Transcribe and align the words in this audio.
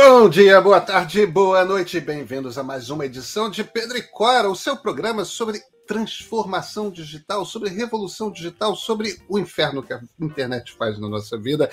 Bom 0.00 0.28
dia, 0.28 0.60
boa 0.60 0.80
tarde, 0.80 1.26
boa 1.26 1.64
noite, 1.64 1.98
bem-vindos 1.98 2.56
a 2.56 2.62
mais 2.62 2.88
uma 2.88 3.04
edição 3.04 3.50
de 3.50 3.64
Pedro 3.64 3.98
e 3.98 4.02
Cora, 4.02 4.48
o 4.48 4.54
seu 4.54 4.76
programa 4.76 5.24
sobre 5.24 5.60
transformação 5.88 6.88
digital, 6.88 7.44
sobre 7.44 7.68
revolução 7.68 8.30
digital, 8.30 8.76
sobre 8.76 9.20
o 9.28 9.40
inferno 9.40 9.82
que 9.82 9.92
a 9.92 10.00
internet 10.20 10.72
faz 10.74 11.00
na 11.00 11.08
nossa 11.08 11.36
vida. 11.36 11.68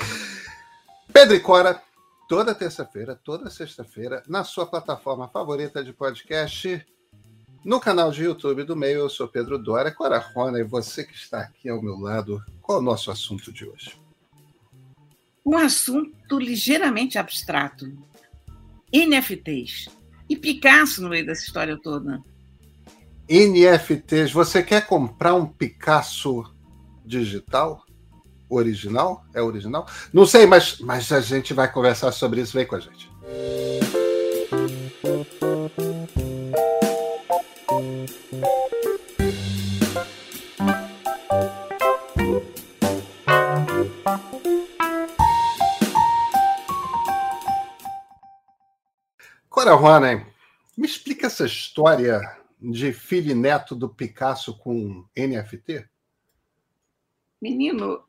Pedro 1.14 1.36
e 1.36 1.40
Cora, 1.40 1.80
toda 2.28 2.56
terça-feira, 2.56 3.16
toda 3.16 3.52
sexta-feira, 3.52 4.24
na 4.28 4.44
sua 4.44 4.66
plataforma 4.66 5.28
favorita 5.28 5.84
de 5.84 5.94
podcast, 5.94 6.84
no 7.64 7.80
canal 7.80 8.10
de 8.10 8.24
YouTube 8.24 8.64
do 8.64 8.76
Meio. 8.76 9.02
Eu 9.02 9.10
sou 9.10 9.28
Pedro 9.28 9.60
Dória, 9.60 9.92
Cora 9.92 10.18
Rona, 10.18 10.60
e 10.60 10.64
você 10.64 11.04
que 11.04 11.14
está 11.14 11.42
aqui 11.42 11.70
ao 11.70 11.80
meu 11.80 12.00
lado, 12.00 12.44
qual 12.60 12.80
é 12.80 12.82
o 12.82 12.84
nosso 12.84 13.12
assunto 13.12 13.54
de 13.54 13.70
hoje? 13.70 14.04
Um 15.46 15.56
assunto 15.56 16.40
ligeiramente 16.40 17.20
abstrato 17.20 17.96
NFTs. 18.96 19.90
E 20.30 20.36
Picasso 20.36 21.02
no 21.02 21.10
meio 21.10 21.26
dessa 21.26 21.44
história 21.44 21.78
toda. 21.82 22.22
NFTs. 23.30 24.32
Você 24.32 24.64
quer 24.64 24.86
comprar 24.86 25.34
um 25.34 25.46
Picasso 25.46 26.44
digital? 27.06 27.84
Original? 28.50 29.26
É 29.34 29.42
original? 29.42 29.88
Não 30.14 30.26
sei, 30.26 30.46
mas, 30.46 30.80
mas 30.80 31.12
a 31.12 31.20
gente 31.20 31.54
vai 31.54 31.72
conversar 31.72 32.12
sobre 32.12 32.42
isso. 32.42 32.54
Vem 32.54 32.66
com 32.66 32.76
a 32.76 32.80
gente. 32.80 33.10
Agora, 49.66 49.82
Juana, 49.82 50.34
me 50.78 50.86
explica 50.86 51.26
essa 51.26 51.44
história 51.44 52.22
de 52.62 52.94
filho 52.94 53.32
e 53.32 53.34
neto 53.34 53.76
do 53.76 53.90
Picasso 53.90 54.56
com 54.60 55.04
NFT? 55.18 55.90
Menino, 57.42 58.04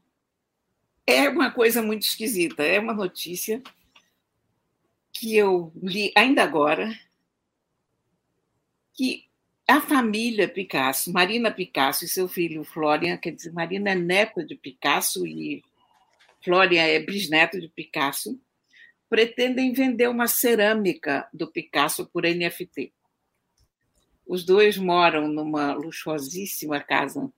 é 1.07 1.31
uma 1.31 1.51
coisa 1.51 1.81
muito 1.81 2.03
esquisita. 2.03 2.63
É 2.63 2.79
uma 2.79 2.93
notícia 2.93 3.63
que 5.11 5.35
eu 5.35 5.73
li 5.83 6.13
ainda 6.15 6.43
agora 6.43 6.95
que 8.93 9.25
a 9.67 9.81
família 9.81 10.47
Picasso, 10.47 11.11
Marina 11.11 11.51
Picasso 11.51 12.05
e 12.05 12.09
seu 12.09 12.29
filho 12.29 12.65
Florian, 12.65 13.17
quer 13.17 13.31
dizer, 13.31 13.55
Marina 13.55 13.93
é 13.93 13.95
neta 13.95 14.45
de 14.45 14.57
Picasso 14.57 15.27
e 15.27 15.65
Florian 16.45 16.83
é 16.83 16.99
bisneto 16.99 17.59
de 17.59 17.69
Picasso, 17.69 18.39
pretendem 19.09 19.73
vender 19.73 20.09
uma 20.09 20.27
cerâmica 20.27 21.29
do 21.33 21.51
Picasso 21.51 22.07
por 22.07 22.25
NFT. 22.25 22.93
Os 24.27 24.45
dois 24.45 24.77
moram 24.77 25.29
numa 25.29 25.73
luxuosíssima 25.75 26.81
casa 26.81 27.31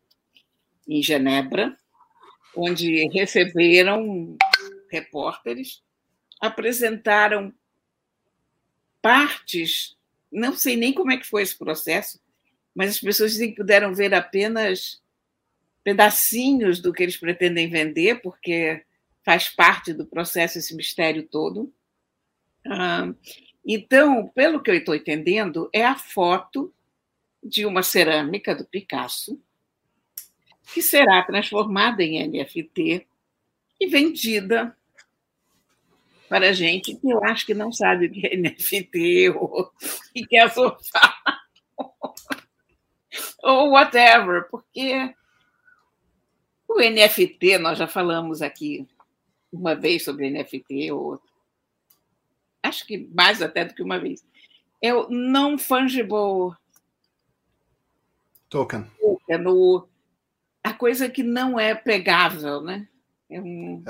em 0.87 1.03
Genebra, 1.03 1.77
onde 2.57 3.07
receberam 3.09 4.37
repórteres, 4.91 5.83
apresentaram 6.41 7.53
partes, 9.03 9.97
não 10.33 10.55
sei 10.57 10.77
nem 10.77 10.93
como 10.93 11.13
é 11.13 11.19
que 11.19 11.27
foi 11.27 11.43
esse 11.43 11.57
processo, 11.57 12.19
mas 12.75 12.91
as 12.91 13.01
pessoas 13.01 13.33
dizem 13.33 13.51
que 13.51 13.57
puderam 13.57 13.95
ver 13.95 14.15
apenas 14.15 15.03
pedacinhos 15.85 16.81
do 16.81 16.93
que 16.93 17.03
eles 17.03 17.17
pretendem 17.17 17.69
vender, 17.69 18.21
porque 18.23 18.85
faz 19.29 19.51
parte 19.51 19.93
do 19.93 20.07
processo 20.07 20.57
esse 20.57 20.75
mistério 20.75 21.23
todo. 21.23 21.71
Ah, 22.67 23.13
então, 23.63 24.27
pelo 24.29 24.63
que 24.63 24.71
eu 24.71 24.75
estou 24.75 24.95
entendendo, 24.95 25.69
é 25.71 25.85
a 25.85 25.97
foto 25.97 26.73
de 27.45 27.67
uma 27.67 27.83
cerâmica 27.83 28.57
do 28.57 28.65
Picasso 28.65 29.39
que 30.73 30.81
será 30.81 31.23
transformada 31.25 32.03
em 32.03 32.27
NFT 32.27 33.07
e 33.79 33.87
vendida 33.87 34.75
para 36.27 36.55
gente 36.55 36.97
que 36.97 37.11
eu 37.11 37.23
acho 37.23 37.45
que 37.45 37.53
não 37.53 37.71
sabe 37.71 38.07
o 38.07 38.11
que 38.11 38.27
é 38.27 38.35
NFT 38.35 39.29
ou 39.37 39.71
que 40.15 40.27
quer 40.27 40.51
surfar 40.51 41.21
ou 43.45 43.73
whatever, 43.73 44.49
porque 44.51 45.15
o 46.67 46.81
NFT, 46.81 47.59
nós 47.59 47.77
já 47.77 47.87
falamos 47.87 48.41
aqui 48.41 48.89
uma 49.53 49.75
vez 49.75 50.05
sobre 50.05 50.31
NFT, 50.31 50.93
ou 50.93 51.21
acho 52.63 52.87
que 52.87 53.09
mais 53.15 53.41
até 53.43 53.65
do 53.65 53.75
que 53.75 53.83
uma 53.83 53.99
vez. 53.99 54.25
É 54.81 54.95
o 54.95 55.09
Non-Fungible 55.09 56.55
Token. 58.49 58.87
É 59.29 59.37
no, 59.37 59.87
a 60.63 60.73
coisa 60.73 61.09
que 61.09 61.23
não 61.23 61.59
é 61.59 61.75
pegável, 61.75 62.61
né? 62.63 62.89
É 63.31 63.41
um... 63.41 63.83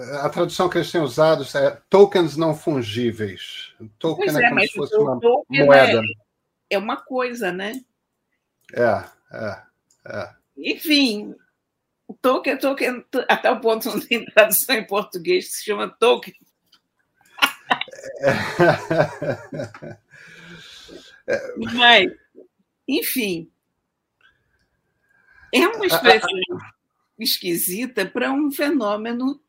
é, 0.00 0.16
a 0.22 0.28
tradução 0.30 0.68
que 0.68 0.78
eles 0.78 0.90
têm 0.90 1.02
usado 1.02 1.44
é 1.56 1.78
tokens 1.90 2.36
não 2.36 2.54
fungíveis. 2.54 3.74
Token 3.98 4.28
é, 4.28 4.44
é, 4.44 4.48
como 4.48 4.60
se 4.60 4.72
fosse 4.72 4.96
uma 4.96 5.20
moeda. 5.50 6.00
É, 6.00 6.76
é 6.76 6.78
uma 6.78 6.96
coisa, 6.96 7.52
né? 7.52 7.84
É, 8.72 9.04
é, 9.32 9.62
é. 10.06 10.30
Enfim, 10.56 11.34
Token, 12.20 12.58
token, 12.58 13.04
até 13.28 13.50
o 13.50 13.60
ponto 13.60 13.88
não 13.88 14.00
tem 14.00 14.24
tradução 14.26 14.76
em 14.76 14.86
português, 14.86 15.46
que 15.46 15.52
se 15.54 15.64
chama 15.64 15.88
token. 15.88 16.34
Mas, 21.74 22.12
enfim, 22.88 23.50
é 25.52 25.66
uma 25.66 25.86
expressão 25.86 26.30
esquisita 27.18 28.06
para 28.06 28.32
um 28.32 28.50
fenômeno 28.50 29.40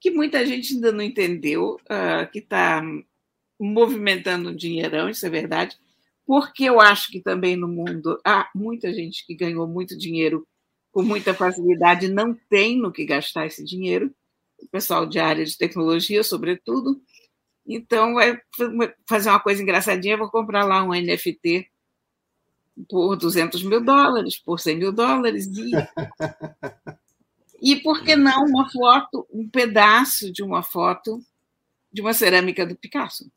que 0.00 0.10
muita 0.10 0.44
gente 0.44 0.74
ainda 0.74 0.92
não 0.92 1.02
entendeu, 1.02 1.80
uh, 1.84 2.30
que 2.30 2.40
está 2.40 2.82
movimentando 3.58 4.50
um 4.50 4.56
dinheirão, 4.56 5.08
isso 5.08 5.24
é 5.24 5.30
verdade, 5.30 5.78
porque 6.26 6.64
eu 6.64 6.80
acho 6.80 7.10
que 7.10 7.20
também 7.20 7.56
no 7.56 7.68
mundo 7.68 8.20
há 8.24 8.50
muita 8.54 8.92
gente 8.92 9.24
que 9.26 9.34
ganhou 9.34 9.66
muito 9.66 9.96
dinheiro 9.96 10.46
com 10.96 11.02
muita 11.02 11.34
facilidade, 11.34 12.08
não 12.08 12.32
tem 12.48 12.80
no 12.80 12.90
que 12.90 13.04
gastar 13.04 13.44
esse 13.44 13.62
dinheiro, 13.62 14.10
o 14.58 14.66
pessoal 14.68 15.04
de 15.04 15.18
área 15.18 15.44
de 15.44 15.58
tecnologia, 15.58 16.24
sobretudo. 16.24 16.98
Então, 17.66 18.14
vai 18.14 18.40
fazer 19.06 19.28
uma 19.28 19.38
coisa 19.38 19.62
engraçadinha, 19.62 20.16
vou 20.16 20.30
comprar 20.30 20.64
lá 20.64 20.82
um 20.82 20.94
NFT 20.94 21.70
por 22.88 23.14
200 23.14 23.62
mil 23.62 23.84
dólares, 23.84 24.38
por 24.38 24.58
100 24.58 24.76
mil 24.78 24.90
dólares, 24.90 25.46
e, 25.48 25.72
e 27.60 27.76
por 27.76 28.02
que 28.02 28.16
não 28.16 28.46
uma 28.46 28.66
foto, 28.70 29.28
um 29.30 29.46
pedaço 29.50 30.32
de 30.32 30.42
uma 30.42 30.62
foto 30.62 31.20
de 31.92 32.00
uma 32.00 32.14
cerâmica 32.14 32.64
do 32.64 32.74
Picasso? 32.74 33.30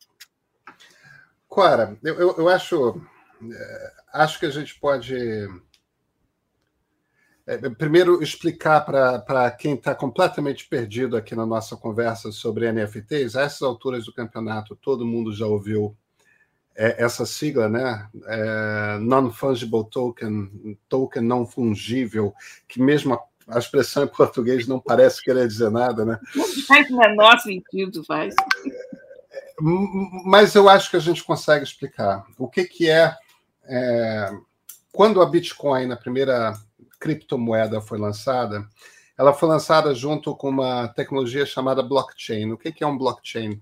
Clara, 1.50 2.00
eu, 2.02 2.16
eu, 2.22 2.36
eu 2.38 2.47
acho, 2.47 3.02
é, 3.52 3.94
acho 4.14 4.40
que 4.40 4.46
a 4.46 4.50
gente 4.50 4.80
pode 4.80 5.14
é, 5.14 5.47
primeiro, 7.78 8.22
explicar 8.22 8.82
para 8.82 9.52
quem 9.52 9.74
está 9.74 9.96
completamente 9.96 10.68
perdido 10.68 11.18
aqui 11.18 11.36
na 11.36 11.46
nossa 11.46 11.76
conversa 11.76 12.32
sobre 12.32 12.72
NFTs, 12.72 13.36
a 13.36 13.42
essas 13.42 13.62
alturas 13.62 14.06
do 14.06 14.14
campeonato, 14.14 14.76
todo 14.76 15.06
mundo 15.06 15.34
já 15.34 15.46
ouviu 15.46 15.96
é, 16.76 17.04
essa 17.04 17.26
sigla, 17.26 17.68
né? 17.68 18.08
É, 18.28 18.98
Non-fungible 19.00 19.90
token, 19.90 20.78
token 20.88 21.24
não 21.24 21.46
fungível, 21.46 22.34
que 22.68 22.82
mesmo 22.82 23.16
a, 23.16 23.20
a, 23.56 23.59
expressão 23.59 24.04
em 24.04 24.08
português 24.08 24.68
não 24.68 24.80
parece 24.80 25.22
querer 25.22 25.48
dizer 25.48 25.70
nada, 25.72 26.06
né? 26.06 26.20
Não 26.36 26.46
faz 26.68 26.90
o 26.90 26.98
menor 26.98 27.38
sentido, 27.40 28.04
faz. 28.06 28.34
Mas 30.26 30.56
eu 30.56 30.70
acho 30.70 30.90
que 30.90 30.96
a 30.96 31.02
gente 31.02 31.23
consegue 31.23 31.66
explicar. 31.66 32.23
O 32.38 32.47
que, 32.47 32.64
que 32.64 32.90
é, 32.90 33.14
é 33.66 34.32
quando 34.91 35.22
a 35.22 35.26
Bitcoin, 35.26 35.85
na 35.85 35.97
primeira 35.97 36.53
criptomoeda 36.99 37.81
foi 37.81 37.97
lançada, 37.97 38.67
ela 39.17 39.34
foi 39.34 39.49
lançada 39.49 39.93
junto 39.93 40.35
com 40.35 40.49
uma 40.49 40.87
tecnologia 40.87 41.46
chamada 41.46 41.84
blockchain. 41.84 42.51
O 42.51 42.57
que 42.57 42.84
é 42.84 42.87
um 42.87 42.97
blockchain? 42.97 43.61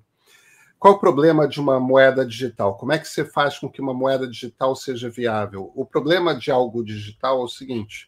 Qual 0.79 0.93
o 0.93 0.99
problema 0.99 1.47
de 1.47 1.59
uma 1.59 1.79
moeda 1.79 2.23
digital? 2.23 2.77
Como 2.77 2.91
é 2.91 2.99
que 2.99 3.07
você 3.07 3.25
faz 3.25 3.57
com 3.57 3.67
que 3.67 3.81
uma 3.81 3.93
moeda 3.93 4.27
digital 4.27 4.75
seja 4.75 5.09
viável? 5.09 5.71
O 5.75 5.83
problema 5.85 6.35
de 6.35 6.51
algo 6.51 6.85
digital 6.85 7.41
é 7.41 7.43
o 7.43 7.47
seguinte: 7.47 8.07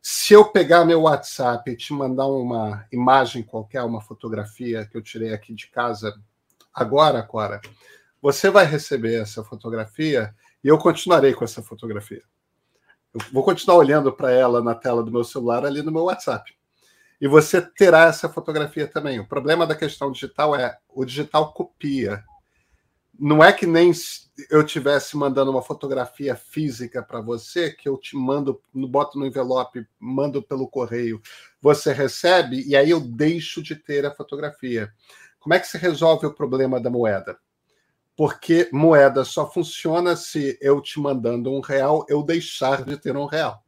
se 0.00 0.32
eu 0.32 0.44
pegar 0.44 0.84
meu 0.84 1.02
WhatsApp 1.02 1.68
e 1.68 1.76
te 1.76 1.92
mandar 1.92 2.28
uma 2.28 2.86
imagem 2.92 3.42
qualquer, 3.42 3.82
uma 3.82 4.00
fotografia 4.00 4.86
que 4.86 4.96
eu 4.96 5.02
tirei 5.02 5.34
aqui 5.34 5.52
de 5.52 5.68
casa 5.68 6.14
agora, 6.72 7.20
Cora, 7.22 7.60
você 8.22 8.48
vai 8.48 8.64
receber 8.64 9.20
essa 9.20 9.42
fotografia 9.42 10.32
e 10.62 10.68
eu 10.68 10.78
continuarei 10.78 11.34
com 11.34 11.44
essa 11.44 11.62
fotografia. 11.62 12.22
Eu 13.12 13.20
vou 13.32 13.42
continuar 13.42 13.76
olhando 13.76 14.12
para 14.12 14.30
ela 14.30 14.62
na 14.62 14.74
tela 14.74 15.02
do 15.02 15.10
meu 15.10 15.24
celular 15.24 15.64
ali 15.66 15.82
no 15.82 15.90
meu 15.90 16.04
WhatsApp. 16.04 16.54
e 17.20 17.28
você 17.28 17.60
terá 17.60 18.04
essa 18.04 18.28
fotografia 18.28 18.86
também. 18.86 19.20
O 19.20 19.28
problema 19.28 19.66
da 19.66 19.74
questão 19.74 20.10
digital 20.10 20.56
é 20.56 20.78
o 20.88 21.04
digital 21.04 21.52
copia. 21.52 22.24
Não 23.18 23.44
é 23.44 23.52
que 23.52 23.66
nem 23.66 23.92
eu 24.50 24.64
tivesse 24.64 25.16
mandando 25.16 25.50
uma 25.50 25.60
fotografia 25.60 26.34
física 26.34 27.02
para 27.02 27.20
você, 27.20 27.70
que 27.70 27.86
eu 27.86 27.98
te 27.98 28.16
mando, 28.16 28.62
boto 28.72 29.18
no 29.18 29.26
envelope, 29.26 29.86
mando 29.98 30.42
pelo 30.42 30.66
correio, 30.66 31.20
você 31.60 31.92
recebe 31.92 32.66
e 32.66 32.74
aí 32.74 32.88
eu 32.88 33.00
deixo 33.00 33.62
de 33.62 33.76
ter 33.76 34.06
a 34.06 34.14
fotografia. 34.14 34.90
Como 35.38 35.52
é 35.52 35.58
que 35.58 35.66
se 35.66 35.76
resolve 35.76 36.26
o 36.26 36.34
problema 36.34 36.80
da 36.80 36.88
moeda? 36.88 37.38
Porque 38.20 38.68
moeda 38.70 39.24
só 39.24 39.50
funciona 39.50 40.14
se 40.14 40.58
eu 40.60 40.82
te 40.82 41.00
mandando 41.00 41.50
um 41.50 41.62
real, 41.62 42.04
eu 42.06 42.22
deixar 42.22 42.84
de 42.84 42.98
ter 42.98 43.16
um 43.16 43.24
real. 43.24 43.64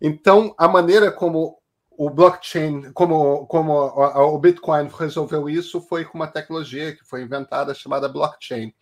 Então, 0.00 0.52
a 0.58 0.66
maneira 0.66 1.12
como 1.12 1.56
o 1.92 2.10
blockchain, 2.10 2.92
como, 2.92 3.46
como 3.46 3.72
o 3.72 4.36
Bitcoin 4.36 4.88
resolveu 4.88 5.48
isso, 5.48 5.80
foi 5.80 6.04
com 6.04 6.18
uma 6.18 6.26
tecnologia 6.26 6.92
que 6.92 7.04
foi 7.04 7.22
inventada 7.22 7.72
chamada 7.72 8.08
blockchain. 8.08 8.74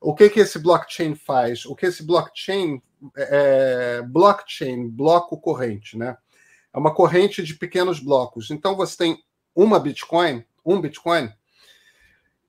O 0.00 0.14
que, 0.14 0.30
que 0.30 0.40
esse 0.40 0.58
blockchain 0.58 1.14
faz? 1.14 1.66
O 1.66 1.76
que 1.76 1.84
esse 1.84 2.02
blockchain 2.02 2.80
é, 3.14 3.98
é 3.98 4.02
blockchain, 4.02 4.88
bloco 4.88 5.38
corrente, 5.38 5.98
né? 5.98 6.16
É 6.72 6.78
uma 6.78 6.94
corrente 6.94 7.42
de 7.42 7.52
pequenos 7.52 8.00
blocos. 8.00 8.50
Então 8.50 8.74
você 8.74 8.96
tem 8.96 9.18
uma 9.54 9.78
Bitcoin, 9.78 10.42
um 10.64 10.80
Bitcoin, 10.80 11.30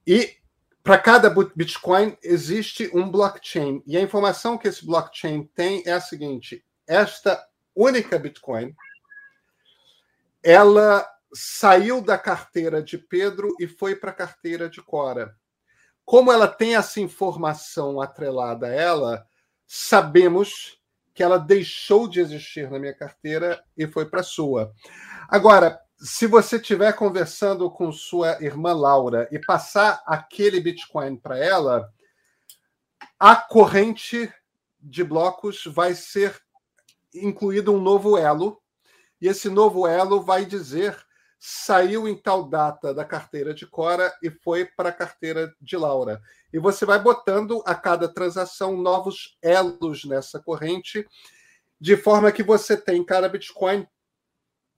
e 0.08 0.40
para 0.84 0.98
cada 0.98 1.30
Bitcoin 1.30 2.18
existe 2.24 2.90
um 2.94 3.10
blockchain. 3.10 3.84
E 3.86 3.98
a 3.98 4.02
informação 4.02 4.58
que 4.58 4.68
esse 4.68 4.86
blockchain 4.86 5.44
tem 5.56 5.84
é 5.86 5.92
a 5.92 6.02
seguinte: 6.02 6.64
esta 6.88 7.44
única 7.76 8.18
Bitcoin 8.18 8.76
ela 10.44 11.08
saiu 11.34 12.02
da 12.02 12.18
carteira 12.18 12.82
de 12.82 12.98
Pedro 12.98 13.56
e 13.60 13.68
foi 13.68 13.96
para 13.96 14.12
a 14.12 14.16
carteira 14.16 14.70
de 14.70 14.82
Cora. 14.82 15.36
Como 16.04 16.32
ela 16.32 16.48
tem 16.48 16.76
essa 16.76 17.00
informação 17.00 18.02
atrelada 18.02 18.68
a 18.68 18.72
ela, 18.72 19.26
sabemos 19.68 20.82
que 21.14 21.22
ela 21.22 21.38
deixou 21.38 22.08
de 22.08 22.20
existir 22.20 22.70
na 22.70 22.80
minha 22.80 22.94
carteira 22.94 23.64
e 23.78 23.86
foi 23.86 24.06
para 24.06 24.22
a 24.22 24.24
sua. 24.24 24.74
Agora, 25.30 25.80
se 26.02 26.26
você 26.26 26.56
estiver 26.56 26.94
conversando 26.94 27.70
com 27.70 27.92
sua 27.92 28.42
irmã 28.44 28.74
Laura 28.74 29.30
e 29.32 29.38
passar 29.38 30.02
aquele 30.08 30.60
Bitcoin 30.60 31.16
para 31.16 31.38
ela, 31.38 31.94
a 33.20 33.36
corrente 33.36 34.34
de 34.80 35.04
blocos 35.04 35.64
vai 35.68 35.94
ser 35.94 36.36
incluído 37.14 37.72
um 37.72 37.80
novo 37.80 38.18
elo 38.18 38.60
e 39.22 39.28
esse 39.28 39.48
novo 39.48 39.86
elo 39.86 40.24
vai 40.24 40.44
dizer 40.44 40.98
saiu 41.38 42.08
em 42.08 42.16
tal 42.16 42.50
data 42.50 42.96
da 42.96 43.06
carteira 43.06 43.54
de 43.54 43.68
Cora 43.68 44.12
e 44.24 44.32
foi 44.32 44.66
para 44.66 44.90
a 44.90 44.94
carteira 44.94 45.54
de 45.62 45.78
Laura. 45.78 46.20
E 46.52 46.58
você 46.58 46.84
vai 46.84 47.00
botando 47.00 47.62
a 47.66 47.76
cada 47.76 48.12
transação 48.12 48.76
novos 48.76 49.38
elos 49.42 50.04
nessa 50.06 50.40
corrente, 50.40 51.08
de 51.80 51.96
forma 51.96 52.32
que 52.32 52.44
você 52.44 52.76
tem 52.76 53.04
cada 53.04 53.30
Bitcoin 53.30 53.88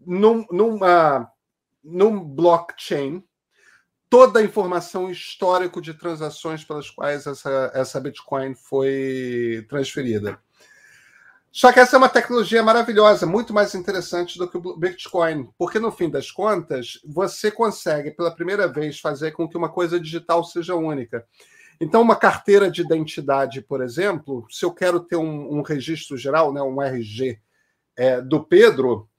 num, 0.06 0.46
numa, 0.52 1.32
num 1.84 2.20
blockchain 2.20 3.24
toda 4.14 4.40
a 4.40 4.44
informação 4.44 5.10
histórico 5.10 5.82
de 5.82 5.94
transações 5.94 6.64
pelas 6.64 6.88
quais 6.88 7.26
essa, 7.26 7.72
essa 7.74 8.00
Bitcoin 8.00 8.54
foi 8.54 9.66
transferida. 9.68 10.40
Só 11.52 11.72
que 11.72 11.80
essa 11.80 11.96
é 11.96 11.98
uma 11.98 12.10
tecnologia 12.10 12.62
maravilhosa, 12.62 13.26
muito 13.26 13.54
mais 13.54 13.74
interessante 13.74 14.38
do 14.38 14.48
que 14.48 14.58
o 14.58 14.78
Bitcoin, 14.78 15.50
porque 15.58 15.80
no 15.80 15.92
fim 15.92 16.12
das 16.12 16.30
contas, 16.30 17.00
você 17.04 17.50
consegue 17.50 18.12
pela 18.12 18.34
primeira 18.34 18.68
vez 18.68 19.00
fazer 19.00 19.32
com 19.32 19.48
que 19.48 19.58
uma 19.58 19.70
coisa 19.70 20.00
digital 20.00 20.44
seja 20.44 20.76
única. 20.76 21.26
Então, 21.80 22.02
uma 22.02 22.16
carteira 22.16 22.70
de 22.70 22.82
identidade, 22.82 23.62
por 23.62 23.82
exemplo, 23.82 24.46
se 24.50 24.64
eu 24.64 24.72
quero 24.72 25.00
ter 25.00 25.16
um, 25.16 25.58
um 25.58 25.62
registro 25.64 26.18
geral, 26.18 26.54
né, 26.54 26.62
um 26.62 26.82
RG 26.82 27.40
é, 27.96 28.22
do 28.22 28.44
Pedro, 28.44 29.10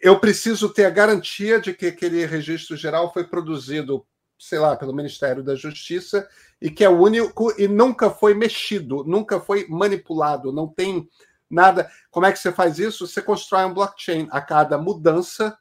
eu 0.00 0.18
preciso 0.20 0.72
ter 0.72 0.84
a 0.84 0.90
garantia 0.90 1.60
de 1.60 1.74
que 1.74 1.86
aquele 1.86 2.24
registro 2.24 2.76
geral 2.76 3.12
foi 3.12 3.26
produzido, 3.26 4.06
sei 4.38 4.58
lá, 4.58 4.76
pelo 4.76 4.94
Ministério 4.94 5.42
da 5.42 5.54
Justiça 5.54 6.28
e 6.60 6.70
que 6.70 6.84
é 6.84 6.88
único 6.88 7.52
e 7.60 7.66
nunca 7.66 8.10
foi 8.10 8.34
mexido, 8.34 9.04
nunca 9.04 9.40
foi 9.40 9.66
manipulado, 9.68 10.52
não 10.52 10.68
tem 10.68 11.08
nada. 11.50 11.90
Como 12.10 12.26
é 12.26 12.32
que 12.32 12.38
você 12.38 12.52
faz 12.52 12.78
isso? 12.78 13.06
Você 13.06 13.20
constrói 13.20 13.64
um 13.64 13.74
blockchain. 13.74 14.28
A 14.30 14.40
cada 14.40 14.78
mudança 14.78 15.58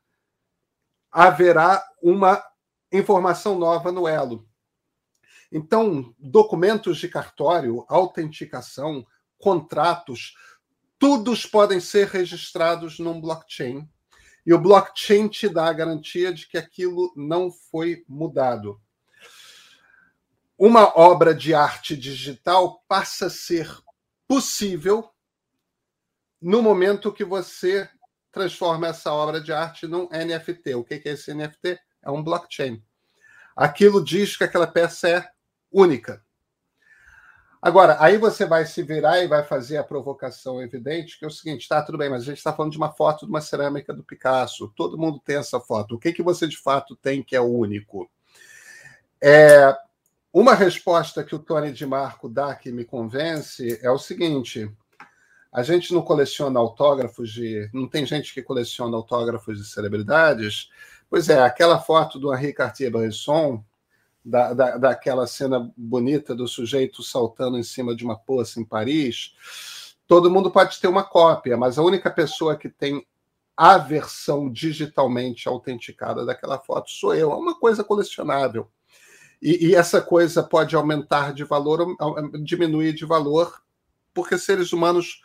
haverá 1.11 1.83
uma 2.01 2.43
informação 2.91 3.57
nova 3.57 3.91
no 3.91 4.07
elo. 4.07 4.47
Então, 5.51 6.13
documentos 6.19 6.97
de 6.97 7.07
cartório, 7.07 7.85
autenticação, 7.87 9.05
contratos, 9.39 10.35
todos 10.99 11.45
podem 11.45 11.79
ser 11.79 12.07
registrados 12.07 12.99
num 12.99 13.19
blockchain. 13.21 13.87
E 14.47 14.51
o 14.51 14.59
blockchain 14.59 15.27
te 15.27 15.47
dá 15.47 15.67
a 15.67 15.73
garantia 15.73 16.33
de 16.33 16.47
que 16.47 16.57
aquilo 16.57 17.13
não 17.15 17.51
foi 17.51 18.03
mudado 18.07 18.81
uma 20.57 20.97
obra 20.99 21.35
de 21.35 21.53
arte 21.53 21.95
digital 21.95 22.83
passa 22.87 23.27
a 23.27 23.29
ser 23.29 23.71
possível 24.27 25.07
no 26.41 26.61
momento 26.63 27.13
que 27.13 27.23
você 27.23 27.87
transforma 28.31 28.87
essa 28.87 29.13
obra 29.13 29.39
de 29.39 29.53
arte 29.53 29.85
num 29.87 30.09
NFT. 30.09 30.75
O 30.75 30.83
que 30.83 30.95
é 30.95 31.11
esse 31.11 31.33
NFT? 31.33 31.79
É 32.01 32.09
um 32.09 32.23
blockchain. 32.23 32.83
Aquilo 33.55 34.03
diz 34.03 34.35
que 34.35 34.43
aquela 34.43 34.67
peça 34.67 35.09
é 35.09 35.29
única. 35.71 36.25
Agora, 37.67 37.97
aí 37.99 38.17
você 38.17 38.45
vai 38.45 38.65
se 38.65 38.81
virar 38.81 39.21
e 39.21 39.27
vai 39.27 39.43
fazer 39.43 39.75
a 39.75 39.83
provocação 39.83 40.61
evidente, 40.61 41.19
que 41.19 41.25
é 41.25 41.27
o 41.27 41.31
seguinte: 41.31 41.67
tá, 41.67 41.83
tudo 41.83 41.97
bem, 41.97 42.09
mas 42.09 42.21
a 42.21 42.25
gente 42.25 42.37
está 42.37 42.53
falando 42.53 42.71
de 42.71 42.77
uma 42.77 42.93
foto 42.93 43.25
de 43.25 43.29
uma 43.29 43.41
cerâmica 43.41 43.93
do 43.93 44.05
Picasso. 44.05 44.71
Todo 44.73 44.97
mundo 44.97 45.19
tem 45.19 45.35
essa 45.35 45.59
foto. 45.59 45.95
O 45.95 45.99
que, 45.99 46.13
que 46.13 46.23
você 46.23 46.47
de 46.47 46.57
fato 46.57 46.95
tem 46.95 47.21
que 47.21 47.35
é 47.35 47.41
único? 47.41 48.09
É, 49.21 49.77
uma 50.31 50.53
resposta 50.55 51.25
que 51.25 51.35
o 51.35 51.39
Tony 51.39 51.73
de 51.73 51.85
Marco 51.85 52.29
dá 52.29 52.55
que 52.55 52.71
me 52.71 52.85
convence 52.85 53.77
é 53.83 53.91
o 53.91 53.99
seguinte: 53.99 54.71
a 55.51 55.61
gente 55.61 55.93
não 55.93 56.01
coleciona 56.01 56.57
autógrafos 56.61 57.33
de. 57.33 57.69
Não 57.73 57.85
tem 57.85 58.05
gente 58.05 58.33
que 58.33 58.41
coleciona 58.41 58.95
autógrafos 58.95 59.57
de 59.57 59.65
celebridades? 59.65 60.69
Pois 61.09 61.27
é, 61.27 61.41
aquela 61.41 61.81
foto 61.81 62.17
do 62.17 62.33
Henri 62.33 62.53
Cartier-Bresson, 62.53 63.61
da, 64.27 64.53
da, 64.53 64.77
daquela 64.77 65.25
cena 65.25 65.71
bonita 65.77 66.35
do 66.35 66.47
sujeito 66.47 67.01
saltando 67.01 67.57
em 67.57 67.63
cima 67.63 67.95
de 67.95 68.03
uma 68.03 68.17
poça 68.17 68.59
em 68.59 68.65
Paris, 68.65 69.33
todo 70.05 70.29
mundo 70.29 70.51
pode 70.51 70.79
ter 70.81 70.87
uma 70.87 71.03
cópia, 71.03 71.55
mas 71.55 71.79
a 71.79 71.83
única 71.83 72.11
pessoa 72.11 72.57
que 72.57 72.67
tem 72.67 73.05
a 73.55 73.77
versão 73.77 74.51
digitalmente 74.51 75.47
autenticada 75.47 76.25
daquela 76.25 76.59
foto 76.59 76.91
sou 76.91 77.15
eu. 77.15 77.31
É 77.31 77.35
uma 77.35 77.57
coisa 77.57 77.83
colecionável. 77.83 78.69
E, 79.41 79.67
e, 79.67 79.75
essa 79.75 80.01
coisa 80.01 80.43
pode 80.43 80.75
aumentar 80.75 81.33
de 81.33 81.43
valor 81.43 81.81
ou 81.81 82.43
diminuir 82.43 82.93
de 82.93 83.05
valor, 83.05 83.61
porque 84.13 84.37
seres 84.37 84.73
humanos 84.73 85.21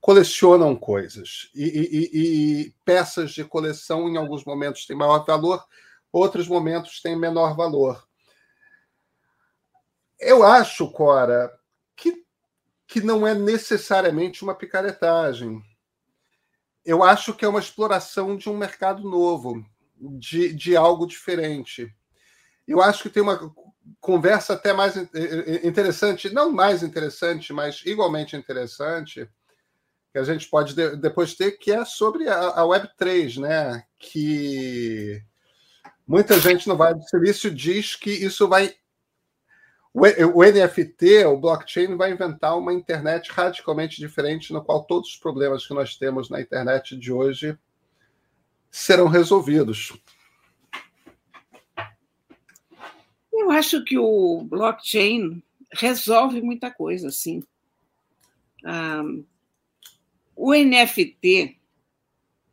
colecionam 0.00 0.76
coisas. 0.76 1.50
E, 1.54 1.64
e, 1.64 2.10
e, 2.12 2.74
peças 2.84 3.32
de 3.32 3.42
coleção, 3.42 4.08
em 4.08 4.16
alguns 4.16 4.44
momentos, 4.44 4.86
têm 4.86 4.96
maior 4.96 5.24
valor, 5.24 5.64
outros 6.12 6.46
momentos 6.46 7.00
têm 7.02 7.18
menor 7.18 7.56
valor. 7.56 8.06
Eu 10.24 10.42
acho, 10.42 10.90
Cora, 10.90 11.52
que, 11.96 12.24
que 12.86 13.00
não 13.00 13.26
é 13.26 13.34
necessariamente 13.34 14.42
uma 14.42 14.54
picaretagem. 14.54 15.62
Eu 16.84 17.02
acho 17.02 17.34
que 17.34 17.44
é 17.44 17.48
uma 17.48 17.60
exploração 17.60 18.36
de 18.36 18.48
um 18.48 18.56
mercado 18.56 19.08
novo, 19.08 19.64
de, 19.96 20.52
de 20.52 20.76
algo 20.76 21.06
diferente 21.06 21.94
eu 22.66 22.80
acho 22.80 23.02
que 23.02 23.10
tem 23.10 23.22
uma 23.22 23.52
conversa 24.00 24.54
até 24.54 24.72
mais 24.72 24.96
interessante, 25.62 26.32
não 26.32 26.50
mais 26.50 26.82
interessante, 26.82 27.52
mas 27.52 27.82
igualmente 27.84 28.36
interessante, 28.36 29.28
que 30.10 30.18
a 30.18 30.24
gente 30.24 30.48
pode 30.48 30.74
depois 30.96 31.34
ter, 31.34 31.52
que 31.52 31.70
é 31.70 31.84
sobre 31.84 32.28
a, 32.28 32.62
Web3, 32.62 33.40
né? 33.40 33.84
Que 33.98 35.22
muita 36.06 36.38
gente 36.40 36.68
no 36.68 36.76
Vale 36.76 36.98
do 36.98 37.08
Silício 37.08 37.50
diz 37.50 37.96
que 37.96 38.10
isso 38.10 38.48
vai. 38.48 38.74
O 39.94 40.42
NFT, 40.42 41.24
o 41.26 41.36
blockchain, 41.36 41.96
vai 41.96 42.10
inventar 42.10 42.58
uma 42.58 42.74
internet 42.74 43.30
radicalmente 43.30 43.96
diferente, 44.00 44.52
no 44.52 44.64
qual 44.64 44.84
todos 44.84 45.10
os 45.10 45.16
problemas 45.16 45.64
que 45.64 45.72
nós 45.72 45.96
temos 45.96 46.28
na 46.28 46.40
internet 46.40 46.96
de 46.96 47.12
hoje 47.12 47.56
serão 48.72 49.06
resolvidos. 49.06 49.92
Eu 53.32 53.52
acho 53.52 53.84
que 53.84 53.96
o 53.96 54.42
blockchain 54.42 55.40
resolve 55.72 56.42
muita 56.42 56.72
coisa, 56.72 57.12
sim. 57.12 57.40
Um, 58.64 59.24
o 60.34 60.52
NFT 60.54 61.56